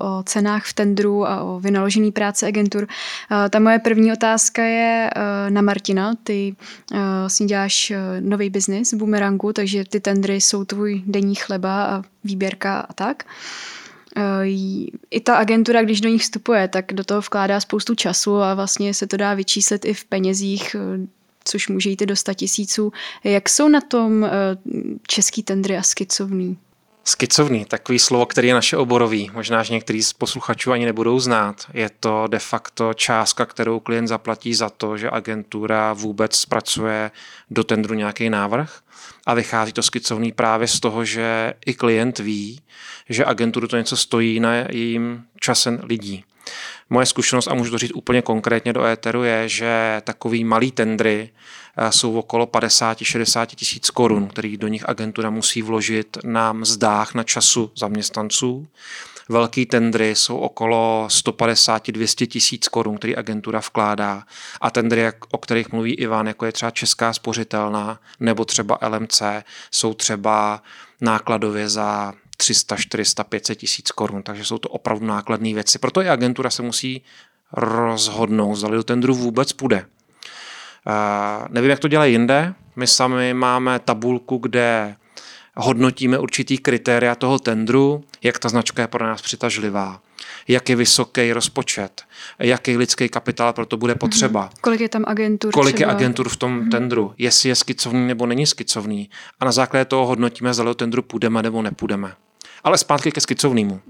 o 0.00 0.22
cenách 0.22 0.64
v 0.64 0.72
tendru 0.72 1.26
a 1.26 1.42
o 1.42 1.60
vynaložený 1.60 2.12
práce 2.12 2.46
agentur. 2.46 2.86
Ta 3.50 3.58
moje 3.58 3.78
první 3.78 4.12
otázka 4.12 4.64
je 4.64 5.10
na 5.48 5.62
Martina. 5.62 6.14
Ty 6.24 6.56
vlastně 7.20 7.46
děláš 7.46 7.92
nový 8.20 8.50
biznis 8.50 8.92
v 8.92 8.96
Boomerangu, 8.96 9.52
takže 9.52 9.84
ty 9.84 10.00
tendry 10.00 10.40
jsou 10.40 10.64
tvůj 10.64 11.02
denní 11.06 11.34
chleba 11.34 11.84
a 11.84 12.02
výběrka 12.24 12.80
a 12.80 12.92
tak. 12.92 13.24
I 15.10 15.20
ta 15.20 15.36
agentura, 15.36 15.82
když 15.82 16.00
do 16.00 16.08
nich 16.08 16.22
vstupuje, 16.22 16.68
tak 16.68 16.92
do 16.92 17.04
toho 17.04 17.20
vkládá 17.20 17.60
spoustu 17.60 17.94
času 17.94 18.36
a 18.36 18.54
vlastně 18.54 18.94
se 18.94 19.06
to 19.06 19.16
dá 19.16 19.34
vyčíslit 19.34 19.84
i 19.84 19.94
v 19.94 20.04
penězích, 20.04 20.76
eh, 20.78 21.06
což 21.44 21.68
může 21.68 21.90
jít 21.90 22.02
do 22.02 22.16
100 22.16 22.34
tisíců. 22.34 22.92
Jak 23.24 23.48
jsou 23.48 23.68
na 23.68 23.80
tom 23.80 24.24
eh, 24.24 24.30
český 25.06 25.42
tendry 25.42 25.76
a 25.76 25.82
skicovný? 25.82 26.58
Skicovný, 27.04 27.64
takový 27.64 27.98
slovo, 27.98 28.26
který 28.26 28.48
je 28.48 28.54
naše 28.54 28.76
oborový. 28.76 29.30
Možná, 29.34 29.62
že 29.62 29.74
některý 29.74 30.02
z 30.02 30.12
posluchačů 30.12 30.72
ani 30.72 30.84
nebudou 30.84 31.20
znát. 31.20 31.56
Je 31.74 31.90
to 32.00 32.26
de 32.26 32.38
facto 32.38 32.94
částka, 32.94 33.46
kterou 33.46 33.80
klient 33.80 34.06
zaplatí 34.06 34.54
za 34.54 34.70
to, 34.70 34.96
že 34.96 35.10
agentura 35.10 35.92
vůbec 35.92 36.36
zpracuje 36.36 37.10
do 37.50 37.64
tendru 37.64 37.94
nějaký 37.94 38.30
návrh. 38.30 38.81
A 39.26 39.34
vychází 39.34 39.72
to 39.72 39.82
skicovný 39.82 40.32
právě 40.32 40.68
z 40.68 40.80
toho, 40.80 41.04
že 41.04 41.54
i 41.66 41.74
klient 41.74 42.18
ví, 42.18 42.60
že 43.08 43.24
agenturu 43.24 43.68
to 43.68 43.76
něco 43.76 43.96
stojí 43.96 44.40
na 44.40 44.54
jejím 44.54 45.24
časem 45.40 45.80
lidí. 45.82 46.24
Moje 46.90 47.06
zkušenost, 47.06 47.48
a 47.48 47.54
můžu 47.54 47.70
to 47.70 47.78
říct 47.78 47.92
úplně 47.94 48.22
konkrétně 48.22 48.72
do 48.72 48.84
éteru, 48.84 49.22
je, 49.22 49.48
že 49.48 50.02
takový 50.04 50.44
malý 50.44 50.72
tendry 50.72 51.30
eh, 51.76 51.92
jsou 51.92 52.18
okolo 52.18 52.46
50-60 52.46 53.46
tisíc 53.46 53.90
korun, 53.90 54.28
který 54.28 54.56
do 54.56 54.68
nich 54.68 54.88
agentura 54.88 55.30
musí 55.30 55.62
vložit 55.62 56.18
na 56.24 56.52
mzdách, 56.52 57.14
na 57.14 57.22
času 57.22 57.70
zaměstnanců. 57.76 58.66
Velký 59.32 59.66
tendry 59.66 60.14
jsou 60.14 60.38
okolo 60.38 61.06
150-200 61.08 62.26
tisíc 62.26 62.68
korun, 62.68 62.98
který 62.98 63.16
agentura 63.16 63.58
vkládá. 63.58 64.24
A 64.60 64.70
tendry, 64.70 65.12
o 65.30 65.38
kterých 65.38 65.72
mluví 65.72 65.94
Ivan, 65.94 66.26
jako 66.26 66.46
je 66.46 66.52
třeba 66.52 66.70
Česká 66.70 67.12
spořitelná 67.12 68.00
nebo 68.20 68.44
třeba 68.44 68.78
LMC, 68.88 69.22
jsou 69.70 69.94
třeba 69.94 70.62
nákladově 71.00 71.68
za 71.68 72.12
300, 72.36 72.76
400, 72.76 73.24
500 73.24 73.58
tisíc 73.58 73.90
korun, 73.90 74.22
takže 74.22 74.44
jsou 74.44 74.58
to 74.58 74.68
opravdu 74.68 75.06
nákladné 75.06 75.54
věci. 75.54 75.78
Proto 75.78 76.02
i 76.02 76.08
agentura 76.08 76.50
se 76.50 76.62
musí 76.62 77.02
rozhodnout, 77.52 78.56
zda 78.56 78.68
do 78.68 78.82
tendru 78.82 79.14
vůbec 79.14 79.52
půjde. 79.52 79.86
Uh, 80.86 81.48
nevím, 81.48 81.70
jak 81.70 81.78
to 81.78 81.88
dělají 81.88 82.12
jinde. 82.12 82.54
My 82.76 82.86
sami 82.86 83.34
máme 83.34 83.78
tabulku, 83.78 84.38
kde 84.38 84.96
hodnotíme 85.56 86.18
určitý 86.18 86.58
kritéria 86.58 87.14
toho 87.14 87.38
tendru, 87.38 88.04
jak 88.22 88.38
ta 88.38 88.48
značka 88.48 88.82
je 88.82 88.88
pro 88.88 89.06
nás 89.06 89.22
přitažlivá, 89.22 90.00
jak 90.48 90.68
je 90.68 90.76
vysoký 90.76 91.32
rozpočet, 91.32 92.02
jaký 92.38 92.76
lidský 92.76 93.08
kapitál 93.08 93.52
pro 93.52 93.66
to 93.66 93.76
bude 93.76 93.94
potřeba. 93.94 94.48
Mm-hmm. 94.48 94.60
Kolik 94.60 94.80
je 94.80 94.88
tam 94.88 95.04
agentur? 95.06 95.52
Kolik 95.52 95.74
třeba? 95.74 95.90
je 95.90 95.96
agentur 95.96 96.28
v 96.28 96.36
tom 96.36 96.60
mm-hmm. 96.60 96.70
tendru, 96.70 97.14
jestli 97.18 97.48
je 97.48 97.54
skicovný 97.54 98.06
nebo 98.06 98.26
není 98.26 98.46
skicovný. 98.46 99.10
A 99.40 99.44
na 99.44 99.52
základě 99.52 99.84
toho 99.84 100.06
hodnotíme, 100.06 100.54
zda 100.54 100.64
do 100.64 100.74
tendru 100.74 101.02
půjdeme 101.02 101.42
nebo 101.42 101.62
nepůjdeme. 101.62 102.14
Ale 102.64 102.78
zpátky 102.78 103.12
ke 103.12 103.20
skicovnému. 103.20 103.80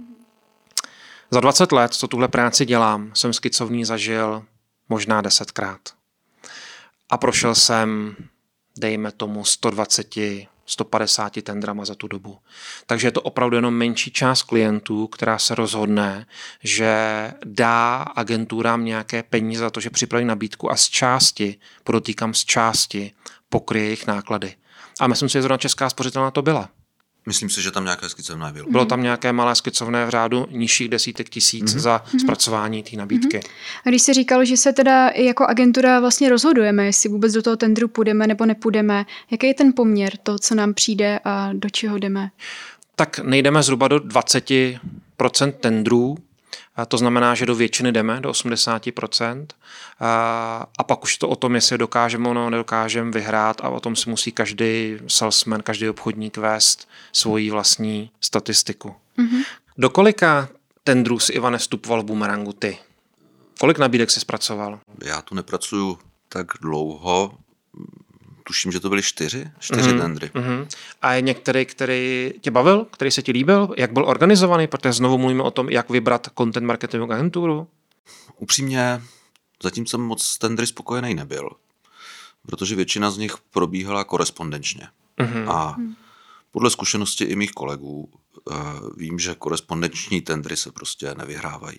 Za 1.30 1.40
20 1.40 1.72
let, 1.72 1.94
co 1.94 2.08
tuhle 2.08 2.28
práci 2.28 2.66
dělám, 2.66 3.10
jsem 3.14 3.32
skicovný 3.32 3.84
zažil 3.84 4.44
možná 4.88 5.20
desetkrát. 5.20 5.80
A 7.10 7.18
prošel 7.18 7.54
jsem, 7.54 8.16
dejme 8.78 9.12
tomu, 9.12 9.44
120, 9.44 10.14
150 10.72 11.42
tendrama 11.42 11.84
za 11.84 11.94
tu 11.94 12.08
dobu. 12.08 12.38
Takže 12.86 13.06
je 13.06 13.12
to 13.12 13.22
opravdu 13.22 13.56
jenom 13.56 13.74
menší 13.74 14.10
část 14.10 14.42
klientů, 14.42 15.06
která 15.06 15.38
se 15.38 15.54
rozhodne, 15.54 16.26
že 16.62 16.94
dá 17.44 17.96
agenturám 18.02 18.84
nějaké 18.84 19.22
peníze 19.22 19.60
za 19.60 19.70
to, 19.70 19.80
že 19.80 19.90
připraví 19.90 20.24
nabídku 20.24 20.72
a 20.72 20.76
z 20.76 20.88
části, 20.88 21.56
podotýkám 21.84 22.34
z 22.34 22.44
části, 22.44 23.12
pokryje 23.48 23.84
jejich 23.84 24.06
náklady. 24.06 24.54
A 25.00 25.06
myslím 25.06 25.28
si, 25.28 25.32
že 25.32 25.42
zrovna 25.42 25.58
Česká 25.58 25.90
spořitelná 25.90 26.30
to 26.30 26.42
byla. 26.42 26.68
Myslím 27.26 27.50
si, 27.50 27.62
že 27.62 27.70
tam 27.70 27.84
nějaké 27.84 28.08
skicovné 28.08 28.52
bylo. 28.52 28.70
Bylo 28.70 28.84
tam 28.84 29.02
nějaké 29.02 29.32
malé 29.32 29.54
skicovné 29.54 30.06
v 30.06 30.10
řádu 30.10 30.46
nižších 30.50 30.88
desítek 30.88 31.28
tisíc 31.28 31.64
mm-hmm. 31.64 31.78
za 31.78 32.02
mhm. 32.12 32.20
zpracování 32.20 32.82
té 32.82 32.96
nabídky. 32.96 33.38
Mm-hmm. 33.38 33.82
A 33.86 33.88
když 33.88 34.02
se 34.02 34.14
říkalo, 34.14 34.44
že 34.44 34.56
se 34.56 34.72
teda 34.72 35.08
jako 35.08 35.46
agentura 35.46 36.00
vlastně 36.00 36.30
rozhodujeme, 36.30 36.86
jestli 36.86 37.08
vůbec 37.08 37.32
do 37.32 37.42
toho 37.42 37.56
tendru 37.56 37.88
půjdeme 37.88 38.26
nebo 38.26 38.46
nepůjdeme, 38.46 39.06
jaký 39.30 39.46
je 39.46 39.54
ten 39.54 39.72
poměr, 39.76 40.16
to, 40.22 40.38
co 40.38 40.54
nám 40.54 40.74
přijde 40.74 41.20
a 41.24 41.50
do 41.52 41.70
čeho 41.70 41.98
jdeme? 41.98 42.30
Tak 42.96 43.18
nejdeme 43.18 43.62
zhruba 43.62 43.88
do 43.88 43.96
20% 43.96 44.78
tendrů, 45.60 46.16
to 46.88 46.98
znamená, 46.98 47.34
že 47.34 47.46
do 47.46 47.54
většiny 47.54 47.92
jdeme, 47.92 48.20
do 48.20 48.30
80%. 48.30 49.46
A, 50.00 50.66
a 50.78 50.84
pak 50.84 51.02
už 51.02 51.16
to 51.16 51.28
o 51.28 51.36
tom, 51.36 51.54
jestli 51.54 51.78
dokážeme 51.78 52.28
nebo 52.28 52.50
nedokážeme 52.50 53.10
vyhrát 53.10 53.60
a 53.60 53.68
o 53.68 53.80
tom 53.80 53.96
si 53.96 54.10
musí 54.10 54.32
každý 54.32 54.98
salesman, 55.08 55.62
každý 55.62 55.88
obchodník 55.88 56.36
vést 56.36 56.88
svoji 57.12 57.50
vlastní 57.50 58.10
statistiku. 58.20 58.94
Mm-hmm. 59.18 59.44
Do 59.78 59.90
kolika 59.90 60.48
tendrů 60.84 61.18
si 61.18 61.32
Ivane 61.32 61.58
vstupoval 61.58 62.02
v 62.02 62.04
Boomerangu 62.04 62.52
ty? 62.52 62.78
Kolik 63.60 63.78
nabídek 63.78 64.10
jsi 64.10 64.20
zpracoval? 64.20 64.80
Já 65.04 65.22
tu 65.22 65.34
nepracuju 65.34 65.98
tak 66.28 66.46
dlouho, 66.60 67.38
tuším, 68.44 68.72
že 68.72 68.80
to 68.80 68.88
byly 68.88 69.02
čtyři, 69.02 69.50
čtyři 69.58 69.90
mm-hmm. 69.90 70.00
tendry. 70.00 70.26
Mm-hmm. 70.26 70.66
A 71.02 71.14
je 71.14 71.20
některý, 71.20 71.66
který 71.66 72.32
tě 72.40 72.50
bavil, 72.50 72.86
který 72.90 73.10
se 73.10 73.22
ti 73.22 73.32
líbil, 73.32 73.74
jak 73.76 73.92
byl 73.92 74.04
organizovaný, 74.08 74.66
protože 74.66 74.92
znovu 74.92 75.18
mluvíme 75.18 75.42
o 75.42 75.50
tom, 75.50 75.68
jak 75.68 75.90
vybrat 75.90 76.28
content 76.38 76.66
marketingovou 76.66 77.12
agenturu? 77.12 77.68
Upřímně, 78.36 79.02
zatím 79.62 79.86
jsem 79.86 80.00
moc 80.00 80.38
tendry 80.38 80.66
spokojený 80.66 81.14
nebyl, 81.14 81.48
protože 82.46 82.74
většina 82.74 83.10
z 83.10 83.18
nich 83.18 83.34
probíhala 83.50 84.04
korespondenčně. 84.04 84.88
Mm-hmm. 85.18 85.50
A 85.50 85.76
podle 86.50 86.70
zkušenosti 86.70 87.24
i 87.24 87.36
mých 87.36 87.50
kolegů 87.50 88.10
uh, 88.44 88.56
vím, 88.96 89.18
že 89.18 89.34
korespondenční 89.34 90.20
tendry 90.20 90.56
se 90.56 90.72
prostě 90.72 91.14
nevyhrávají. 91.14 91.78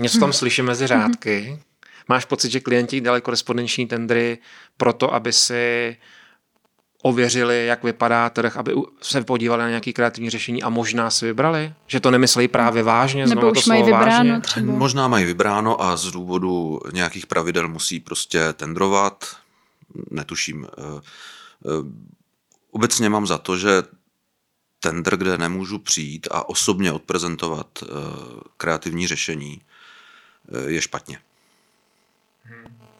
Něco 0.00 0.20
tam 0.20 0.32
slyším 0.32 0.64
mezi 0.64 0.86
řádky. 0.86 1.58
Máš 2.08 2.24
pocit, 2.24 2.50
že 2.50 2.60
klienti 2.60 3.00
dali 3.00 3.20
korespondenční 3.20 3.86
tendry 3.86 4.38
proto, 4.76 5.14
aby 5.14 5.32
si 5.32 5.96
ověřili, 7.02 7.66
jak 7.66 7.84
vypadá 7.84 8.30
trh, 8.30 8.56
aby 8.56 8.74
se 9.02 9.24
podívali 9.24 9.62
na 9.62 9.68
nějaké 9.68 9.92
kreativní 9.92 10.30
řešení 10.30 10.62
a 10.62 10.68
možná 10.68 11.10
si 11.10 11.26
vybrali? 11.26 11.74
Že 11.86 12.00
to 12.00 12.10
nemysleli 12.10 12.48
právě 12.48 12.82
vážně? 12.82 13.26
Nebo 13.26 13.50
už 13.50 13.66
mají 13.66 13.82
vybráno 13.82 14.08
vážně? 14.08 14.40
třeba? 14.40 14.72
Možná 14.72 15.08
mají 15.08 15.24
vybráno 15.24 15.82
a 15.82 15.96
z 15.96 16.10
důvodu 16.10 16.80
nějakých 16.92 17.26
pravidel 17.26 17.68
musí 17.68 18.00
prostě 18.00 18.52
tendrovat. 18.52 19.36
Netuším. 20.10 20.66
Eh, 20.66 21.00
eh, 21.66 21.68
obecně 22.70 23.08
mám 23.08 23.26
za 23.26 23.38
to, 23.38 23.56
že 23.56 23.82
tender, 24.80 25.16
kde 25.16 25.38
nemůžu 25.38 25.78
přijít 25.78 26.28
a 26.30 26.48
osobně 26.48 26.92
odprezentovat 26.92 27.66
eh, 27.82 27.86
kreativní 28.56 29.06
řešení, 29.06 29.60
je 30.66 30.82
špatně. 30.82 31.18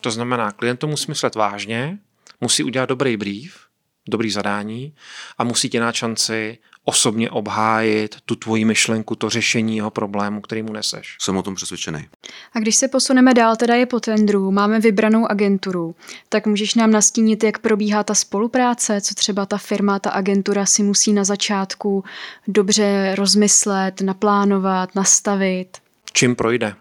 To 0.01 0.11
znamená, 0.11 0.53
klient 0.53 0.77
to 0.77 0.87
musí 0.87 1.05
myslet 1.09 1.35
vážně, 1.35 1.99
musí 2.41 2.65
udělat 2.65 2.89
dobrý 2.89 3.17
brief, 3.17 3.69
dobrý 4.09 4.31
zadání 4.31 4.95
a 5.39 5.45
musí 5.45 5.69
tě 5.69 5.81
na 5.81 5.93
šanci 5.93 6.59
osobně 6.85 7.31
obhájit 7.31 8.17
tu 8.25 8.37
tvoji 8.37 8.65
myšlenku, 8.65 9.15
to 9.15 9.31
řešení 9.31 9.77
jeho 9.77 9.91
problému, 9.91 10.41
který 10.41 10.63
mu 10.63 10.73
neseš. 10.73 11.17
Jsem 11.21 11.37
o 11.37 11.43
tom 11.43 11.55
přesvědčený. 11.55 12.09
A 12.53 12.59
když 12.59 12.77
se 12.77 12.89
posuneme 12.89 13.35
dál, 13.35 13.57
teda 13.57 13.75
je 13.75 13.87
po 13.87 14.01
tendru, 14.01 14.51
máme 14.51 14.81
vybranou 14.81 15.31
agenturu, 15.31 15.97
tak 16.29 16.47
můžeš 16.47 16.75
nám 16.75 16.91
nastínit, 16.91 17.45
jak 17.45 17.59
probíhá 17.59 18.05
ta 18.05 18.15
spolupráce, 18.15 19.01
co 19.01 19.15
třeba 19.15 19.47
ta 19.47 19.59
firma, 19.59 19.99
ta 19.99 20.11
agentura 20.11 20.67
si 20.67 20.83
musí 20.83 21.13
na 21.13 21.25
začátku 21.25 22.05
dobře 22.47 23.15
rozmyslet, 23.15 24.01
naplánovat, 24.01 24.95
nastavit. 24.95 25.79
Čím 26.13 26.37
projde? 26.37 26.75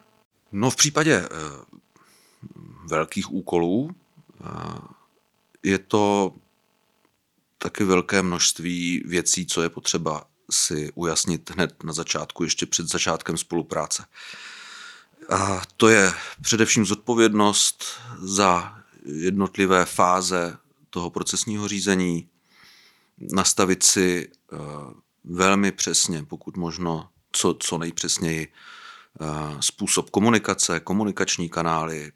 No 0.51 0.69
v 0.69 0.75
případě 0.75 1.19
uh, 1.19 1.27
velkých 2.89 3.31
úkolů 3.31 3.95
je 5.63 5.77
to 5.77 6.33
taky 7.57 7.83
velké 7.83 8.21
množství 8.21 9.03
věcí, 9.05 9.45
co 9.45 9.61
je 9.61 9.69
potřeba 9.69 10.25
si 10.51 10.91
ujasnit 10.95 11.49
hned 11.49 11.83
na 11.83 11.93
začátku, 11.93 12.43
ještě 12.43 12.65
před 12.65 12.87
začátkem 12.87 13.37
spolupráce. 13.37 14.05
A 15.29 15.61
to 15.77 15.89
je 15.89 16.13
především 16.41 16.85
zodpovědnost 16.85 17.83
za 18.19 18.77
jednotlivé 19.05 19.85
fáze 19.85 20.57
toho 20.89 21.09
procesního 21.09 21.67
řízení, 21.67 22.29
nastavit 23.17 23.83
si 23.83 24.29
eh, 24.31 24.57
velmi 25.23 25.71
přesně, 25.71 26.23
pokud 26.23 26.57
možno 26.57 27.09
co, 27.31 27.57
co 27.59 27.77
nejpřesněji, 27.77 28.47
eh, 28.47 29.25
způsob 29.59 30.09
komunikace, 30.09 30.79
komunikační 30.79 31.49
kanály, 31.49 32.11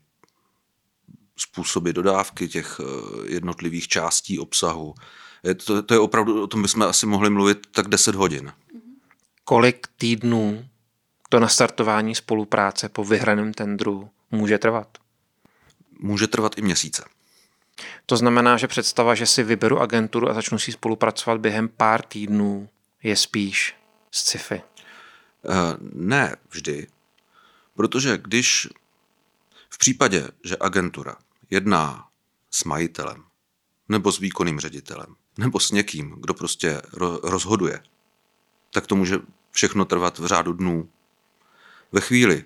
způsoby 1.42 1.92
dodávky 1.92 2.48
těch 2.48 2.80
eh, 2.80 3.34
jednotlivých 3.34 3.88
částí 3.88 4.40
obsahu, 4.40 4.96
to, 5.66 5.84
to 5.84 5.94
je 5.94 6.00
opravdu, 6.00 6.44
o 6.44 6.48
tom 6.48 6.62
bychom 6.62 6.82
asi 6.82 7.06
mohli 7.06 7.30
mluvit 7.30 7.68
tak 7.72 7.88
10 7.88 8.16
hodin. 8.16 8.54
Kolik 9.44 9.88
týdnů 9.98 10.66
to 11.30 11.40
nastartování 11.40 12.16
spolupráce 12.16 12.90
po 12.90 13.04
vyhraném 13.04 13.54
tendru 13.54 14.10
může 14.32 14.58
trvat? 14.58 14.98
Může 16.00 16.28
trvat 16.28 16.58
i 16.58 16.62
měsíce. 16.62 17.04
To 18.06 18.18
znamená, 18.18 18.58
že 18.58 18.68
představa, 18.68 19.16
že 19.16 19.26
si 19.26 19.44
vyberu 19.44 19.80
agenturu 19.80 20.30
a 20.30 20.34
začnu 20.34 20.60
si 20.60 20.72
spolupracovat 20.72 21.40
během 21.40 21.70
pár 21.70 22.02
týdnů, 22.02 22.70
je 23.04 23.16
spíš 23.16 23.76
sci-fi. 24.12 24.56
Uh, 24.56 25.54
ne 25.94 26.36
vždy, 26.50 26.88
protože 27.76 28.18
když 28.18 28.68
v 29.70 29.78
případě, 29.78 30.28
že 30.44 30.56
agentura 30.60 31.16
jedná 31.52 32.08
s 32.52 32.64
majitelem 32.64 33.24
nebo 33.90 34.12
s 34.12 34.20
výkonným 34.20 34.60
ředitelem, 34.60 35.16
nebo 35.38 35.60
s 35.60 35.72
někým, 35.72 36.16
kdo 36.18 36.34
prostě 36.34 36.82
rozhoduje, 37.24 37.80
tak 38.74 38.88
to 38.88 38.96
může 38.96 39.20
všechno 39.52 39.86
trvat 39.86 40.20
v 40.20 40.26
řádu 40.26 40.54
dnů. 40.54 40.90
Ve 41.92 42.02
chvíli, 42.02 42.44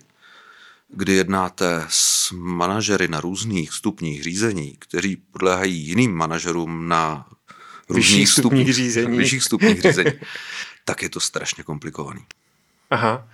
kdy 0.89 1.13
jednáte 1.13 1.85
s 1.89 2.31
manažery 2.31 3.07
na 3.07 3.21
různých 3.21 3.73
stupních 3.73 4.23
řízení, 4.23 4.75
kteří 4.79 5.15
podléhají 5.15 5.87
jiným 5.87 6.13
manažerům 6.13 6.87
na 6.87 7.25
různých 7.89 8.29
stupních 8.29 8.73
řízení, 8.73 9.17
vyšších 9.17 9.43
stupních 9.43 9.81
řízení, 9.81 10.11
tak 10.85 11.01
je 11.01 11.09
to 11.09 11.19
strašně 11.19 11.63
komplikovaný. 11.63 12.25
Aha. 12.89 13.29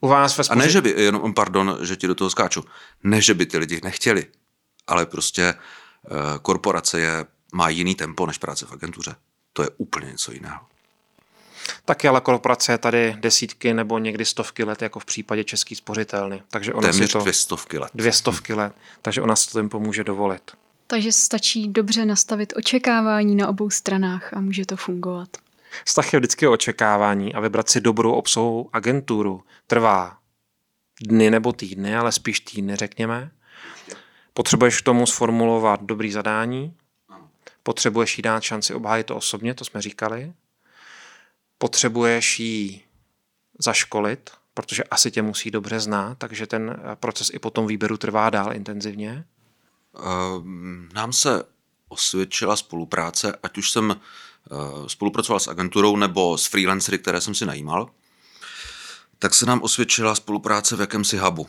U 0.00 0.08
vás 0.08 0.38
ve 0.38 0.44
A 0.50 0.54
ne, 0.54 0.70
že 0.70 0.80
by, 0.80 0.94
jenom, 0.96 1.34
pardon, 1.34 1.78
že 1.82 1.96
ti 1.96 2.06
do 2.06 2.14
toho 2.14 2.30
skáču, 2.30 2.64
ne, 3.04 3.20
že 3.20 3.34
by 3.34 3.46
ty 3.46 3.58
lidi 3.58 3.80
nechtěli, 3.84 4.26
ale 4.86 5.06
prostě 5.06 5.54
uh, 5.54 6.38
korporace 6.42 7.00
je 7.00 7.26
má 7.52 7.68
jiný 7.68 7.94
tempo 7.94 8.26
než 8.26 8.38
práce 8.38 8.66
v 8.66 8.72
agentuře. 8.72 9.14
To 9.52 9.62
je 9.62 9.68
úplně 9.76 10.10
něco 10.10 10.32
jiného. 10.32 10.60
Taky 11.84 12.08
ale 12.08 12.20
korporace 12.20 12.72
je 12.72 12.78
tady 12.78 13.16
desítky 13.20 13.74
nebo 13.74 13.98
někdy 13.98 14.24
stovky 14.24 14.64
let, 14.64 14.82
jako 14.82 15.00
v 15.00 15.04
případě 15.04 15.44
Český 15.44 15.74
spořitelny. 15.74 16.42
Takže 16.50 16.72
ona 16.72 16.88
Téměř 16.88 17.06
si 17.06 17.12
to, 17.12 17.18
dvě 17.18 17.32
stovky 17.32 17.78
let. 17.78 17.90
Dvě 17.94 18.12
stovky 18.12 18.54
let. 18.54 18.72
Takže 19.02 19.22
ona 19.22 19.36
si 19.36 19.50
to 19.50 19.58
tempo 19.58 19.80
může 19.80 20.04
dovolit. 20.04 20.50
Takže 20.86 21.12
stačí 21.12 21.68
dobře 21.68 22.04
nastavit 22.04 22.52
očekávání 22.56 23.36
na 23.36 23.48
obou 23.48 23.70
stranách 23.70 24.34
a 24.34 24.40
může 24.40 24.66
to 24.66 24.76
fungovat. 24.76 25.28
Vztah 25.84 26.12
je 26.12 26.18
vždycky 26.18 26.46
o 26.46 26.52
očekávání 26.52 27.34
a 27.34 27.40
vybrat 27.40 27.70
si 27.70 27.80
dobrou 27.80 28.12
obsahovou 28.12 28.70
agenturu 28.72 29.44
trvá 29.66 30.18
dny 31.02 31.30
nebo 31.30 31.52
týdny, 31.52 31.96
ale 31.96 32.12
spíš 32.12 32.40
týdny, 32.40 32.76
řekněme. 32.76 33.30
Potřebuješ 34.34 34.80
k 34.80 34.84
tomu 34.84 35.06
sformulovat 35.06 35.82
dobrý 35.82 36.12
zadání, 36.12 36.74
Potřebuješ 37.62 38.18
jí 38.18 38.22
dát 38.22 38.42
šanci 38.42 38.74
obhájit 38.74 39.06
to 39.06 39.16
osobně, 39.16 39.54
to 39.54 39.64
jsme 39.64 39.82
říkali. 39.82 40.32
Potřebuješ 41.58 42.40
jí 42.40 42.82
zaškolit, 43.58 44.30
protože 44.54 44.84
asi 44.84 45.10
tě 45.10 45.22
musí 45.22 45.50
dobře 45.50 45.80
znát, 45.80 46.18
takže 46.18 46.46
ten 46.46 46.82
proces 46.94 47.30
i 47.32 47.38
po 47.38 47.50
tom 47.50 47.66
výběru 47.66 47.96
trvá 47.96 48.30
dál 48.30 48.52
intenzivně. 48.52 49.24
Ehm, 49.98 50.88
nám 50.94 51.12
se 51.12 51.44
osvědčila 51.88 52.56
spolupráce, 52.56 53.38
ať 53.42 53.58
už 53.58 53.70
jsem 53.70 53.96
eh, 54.00 54.54
spolupracoval 54.86 55.40
s 55.40 55.48
agenturou 55.48 55.96
nebo 55.96 56.38
s 56.38 56.46
freelancery, 56.46 56.98
které 56.98 57.20
jsem 57.20 57.34
si 57.34 57.46
najímal, 57.46 57.90
tak 59.18 59.34
se 59.34 59.46
nám 59.46 59.62
osvědčila 59.62 60.14
spolupráce 60.14 60.76
v 60.76 60.80
jakémsi 60.80 61.18
hubu 61.18 61.48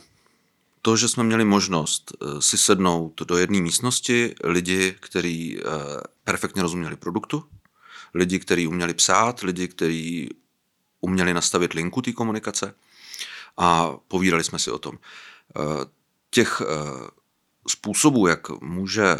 to, 0.84 0.96
že 0.96 1.08
jsme 1.08 1.24
měli 1.24 1.44
možnost 1.44 2.12
eh, 2.12 2.42
si 2.42 2.58
sednout 2.58 3.22
do 3.22 3.36
jedné 3.36 3.60
místnosti 3.60 4.34
lidi, 4.44 4.96
kteří 5.00 5.58
eh, 5.58 5.62
perfektně 6.24 6.62
rozuměli 6.62 6.96
produktu, 6.96 7.44
lidi, 8.14 8.38
kteří 8.38 8.66
uměli 8.66 8.94
psát, 8.94 9.40
lidi, 9.40 9.68
kteří 9.68 10.28
uměli 11.00 11.34
nastavit 11.34 11.72
linku 11.72 12.02
té 12.02 12.12
komunikace 12.12 12.74
a 13.56 13.96
povídali 14.08 14.44
jsme 14.44 14.58
si 14.58 14.70
o 14.70 14.78
tom. 14.78 14.98
Eh, 14.98 15.60
těch 16.30 16.62
způsobů, 17.68 18.26
jak 18.26 18.48
může 18.62 19.16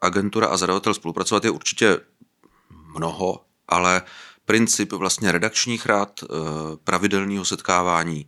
agentura 0.00 0.46
a 0.46 0.56
zadavatel 0.56 0.94
spolupracovat, 0.94 1.44
je 1.44 1.50
určitě 1.50 2.00
mnoho, 2.96 3.44
ale 3.68 4.02
princip 4.44 4.92
vlastně 4.92 5.32
redakčních 5.32 5.86
rád, 5.86 6.24
pravidelného 6.84 7.44
setkávání, 7.44 8.26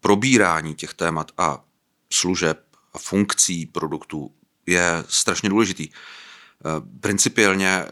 probírání 0.00 0.74
těch 0.74 0.94
témat 0.94 1.32
a 1.38 1.64
služeb 2.14 2.64
a 2.92 2.98
funkcí 2.98 3.66
produktů 3.66 4.34
je 4.66 5.04
strašně 5.08 5.48
důležitý. 5.48 5.88
Eh, 5.88 6.98
principiálně 7.00 7.68
eh, 7.68 7.88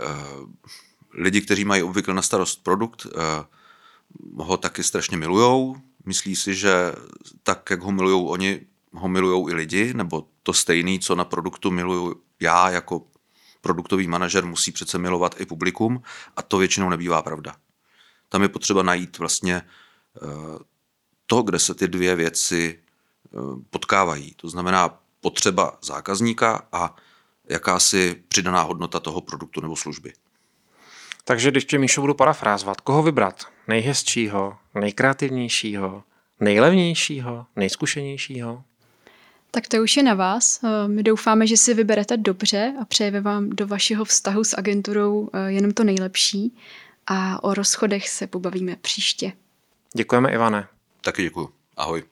lidi, 1.15 1.41
kteří 1.41 1.65
mají 1.65 1.83
obvykle 1.83 2.15
na 2.15 2.23
starost 2.23 2.65
produkt, 2.65 3.07
eh, 3.07 3.45
ho 4.37 4.57
taky 4.57 4.83
strašně 4.83 5.17
milujou. 5.17 5.77
Myslí 6.07 6.37
si, 6.37 6.55
že 6.55 6.93
tak, 7.43 7.71
jak 7.71 7.83
ho 7.83 7.93
milují 7.93 8.27
oni, 8.29 8.61
ho 8.93 9.09
milují 9.09 9.51
i 9.51 9.55
lidi, 9.55 9.95
nebo 9.95 10.29
to 10.43 10.53
stejné, 10.53 10.99
co 10.99 11.15
na 11.15 11.25
produktu 11.25 11.71
miluju 11.71 12.23
já 12.41 12.71
jako 12.71 13.07
produktový 13.61 14.09
manažer, 14.09 14.47
musí 14.47 14.73
přece 14.73 14.99
milovat 14.99 15.41
i 15.41 15.47
publikum 15.47 16.03
a 16.37 16.43
to 16.43 16.59
většinou 16.59 16.89
nebývá 16.89 17.23
pravda. 17.23 17.57
Tam 18.29 18.43
je 18.43 18.49
potřeba 18.49 18.83
najít 18.83 19.19
vlastně 19.19 19.63
to, 21.27 21.43
kde 21.43 21.59
se 21.59 21.75
ty 21.75 21.89
dvě 21.89 22.17
věci 22.17 22.82
potkávají. 23.71 24.35
To 24.37 24.49
znamená 24.49 24.99
potřeba 25.21 25.79
zákazníka 25.83 26.67
a 26.73 26.97
jakási 27.49 28.23
přidaná 28.29 28.63
hodnota 28.63 29.01
toho 29.01 29.21
produktu 29.21 29.61
nebo 29.61 29.77
služby. 29.77 30.13
Takže 31.25 31.51
když 31.51 31.65
tě, 31.65 31.79
Míšo, 31.79 32.01
budu 32.01 32.15
parafrázovat, 32.15 32.81
koho 32.81 33.03
vybrat? 33.03 33.45
Nejhezčího, 33.69 34.57
nejkreativnějšího, 34.75 36.03
nejlevnějšího, 36.41 37.47
nejzkušenějšího? 37.57 38.65
Tak 39.51 39.69
to 39.69 39.77
už 39.77 39.97
je 39.97 40.03
na 40.03 40.15
vás. 40.15 40.61
My 40.87 41.03
doufáme, 41.03 41.47
že 41.47 41.57
si 41.57 41.75
vyberete 41.75 42.17
dobře 42.17 42.75
a 42.81 42.85
přejeme 42.85 43.21
vám 43.21 43.51
do 43.51 43.67
vašeho 43.67 44.05
vztahu 44.05 44.45
s 44.45 44.57
agenturou 44.59 45.29
eh, 45.33 45.53
jenom 45.53 45.73
to 45.73 45.85
nejlepší 45.85 46.57
a 47.07 47.45
o 47.45 47.55
rozchodech 47.55 48.09
se 48.09 48.27
pobavíme 48.27 48.77
příště. 48.77 49.33
Děkujeme, 49.93 50.33
Ivane. 50.33 50.69
Taky 51.01 51.23
děkuji. 51.23 51.49
Ahoj. 51.77 52.12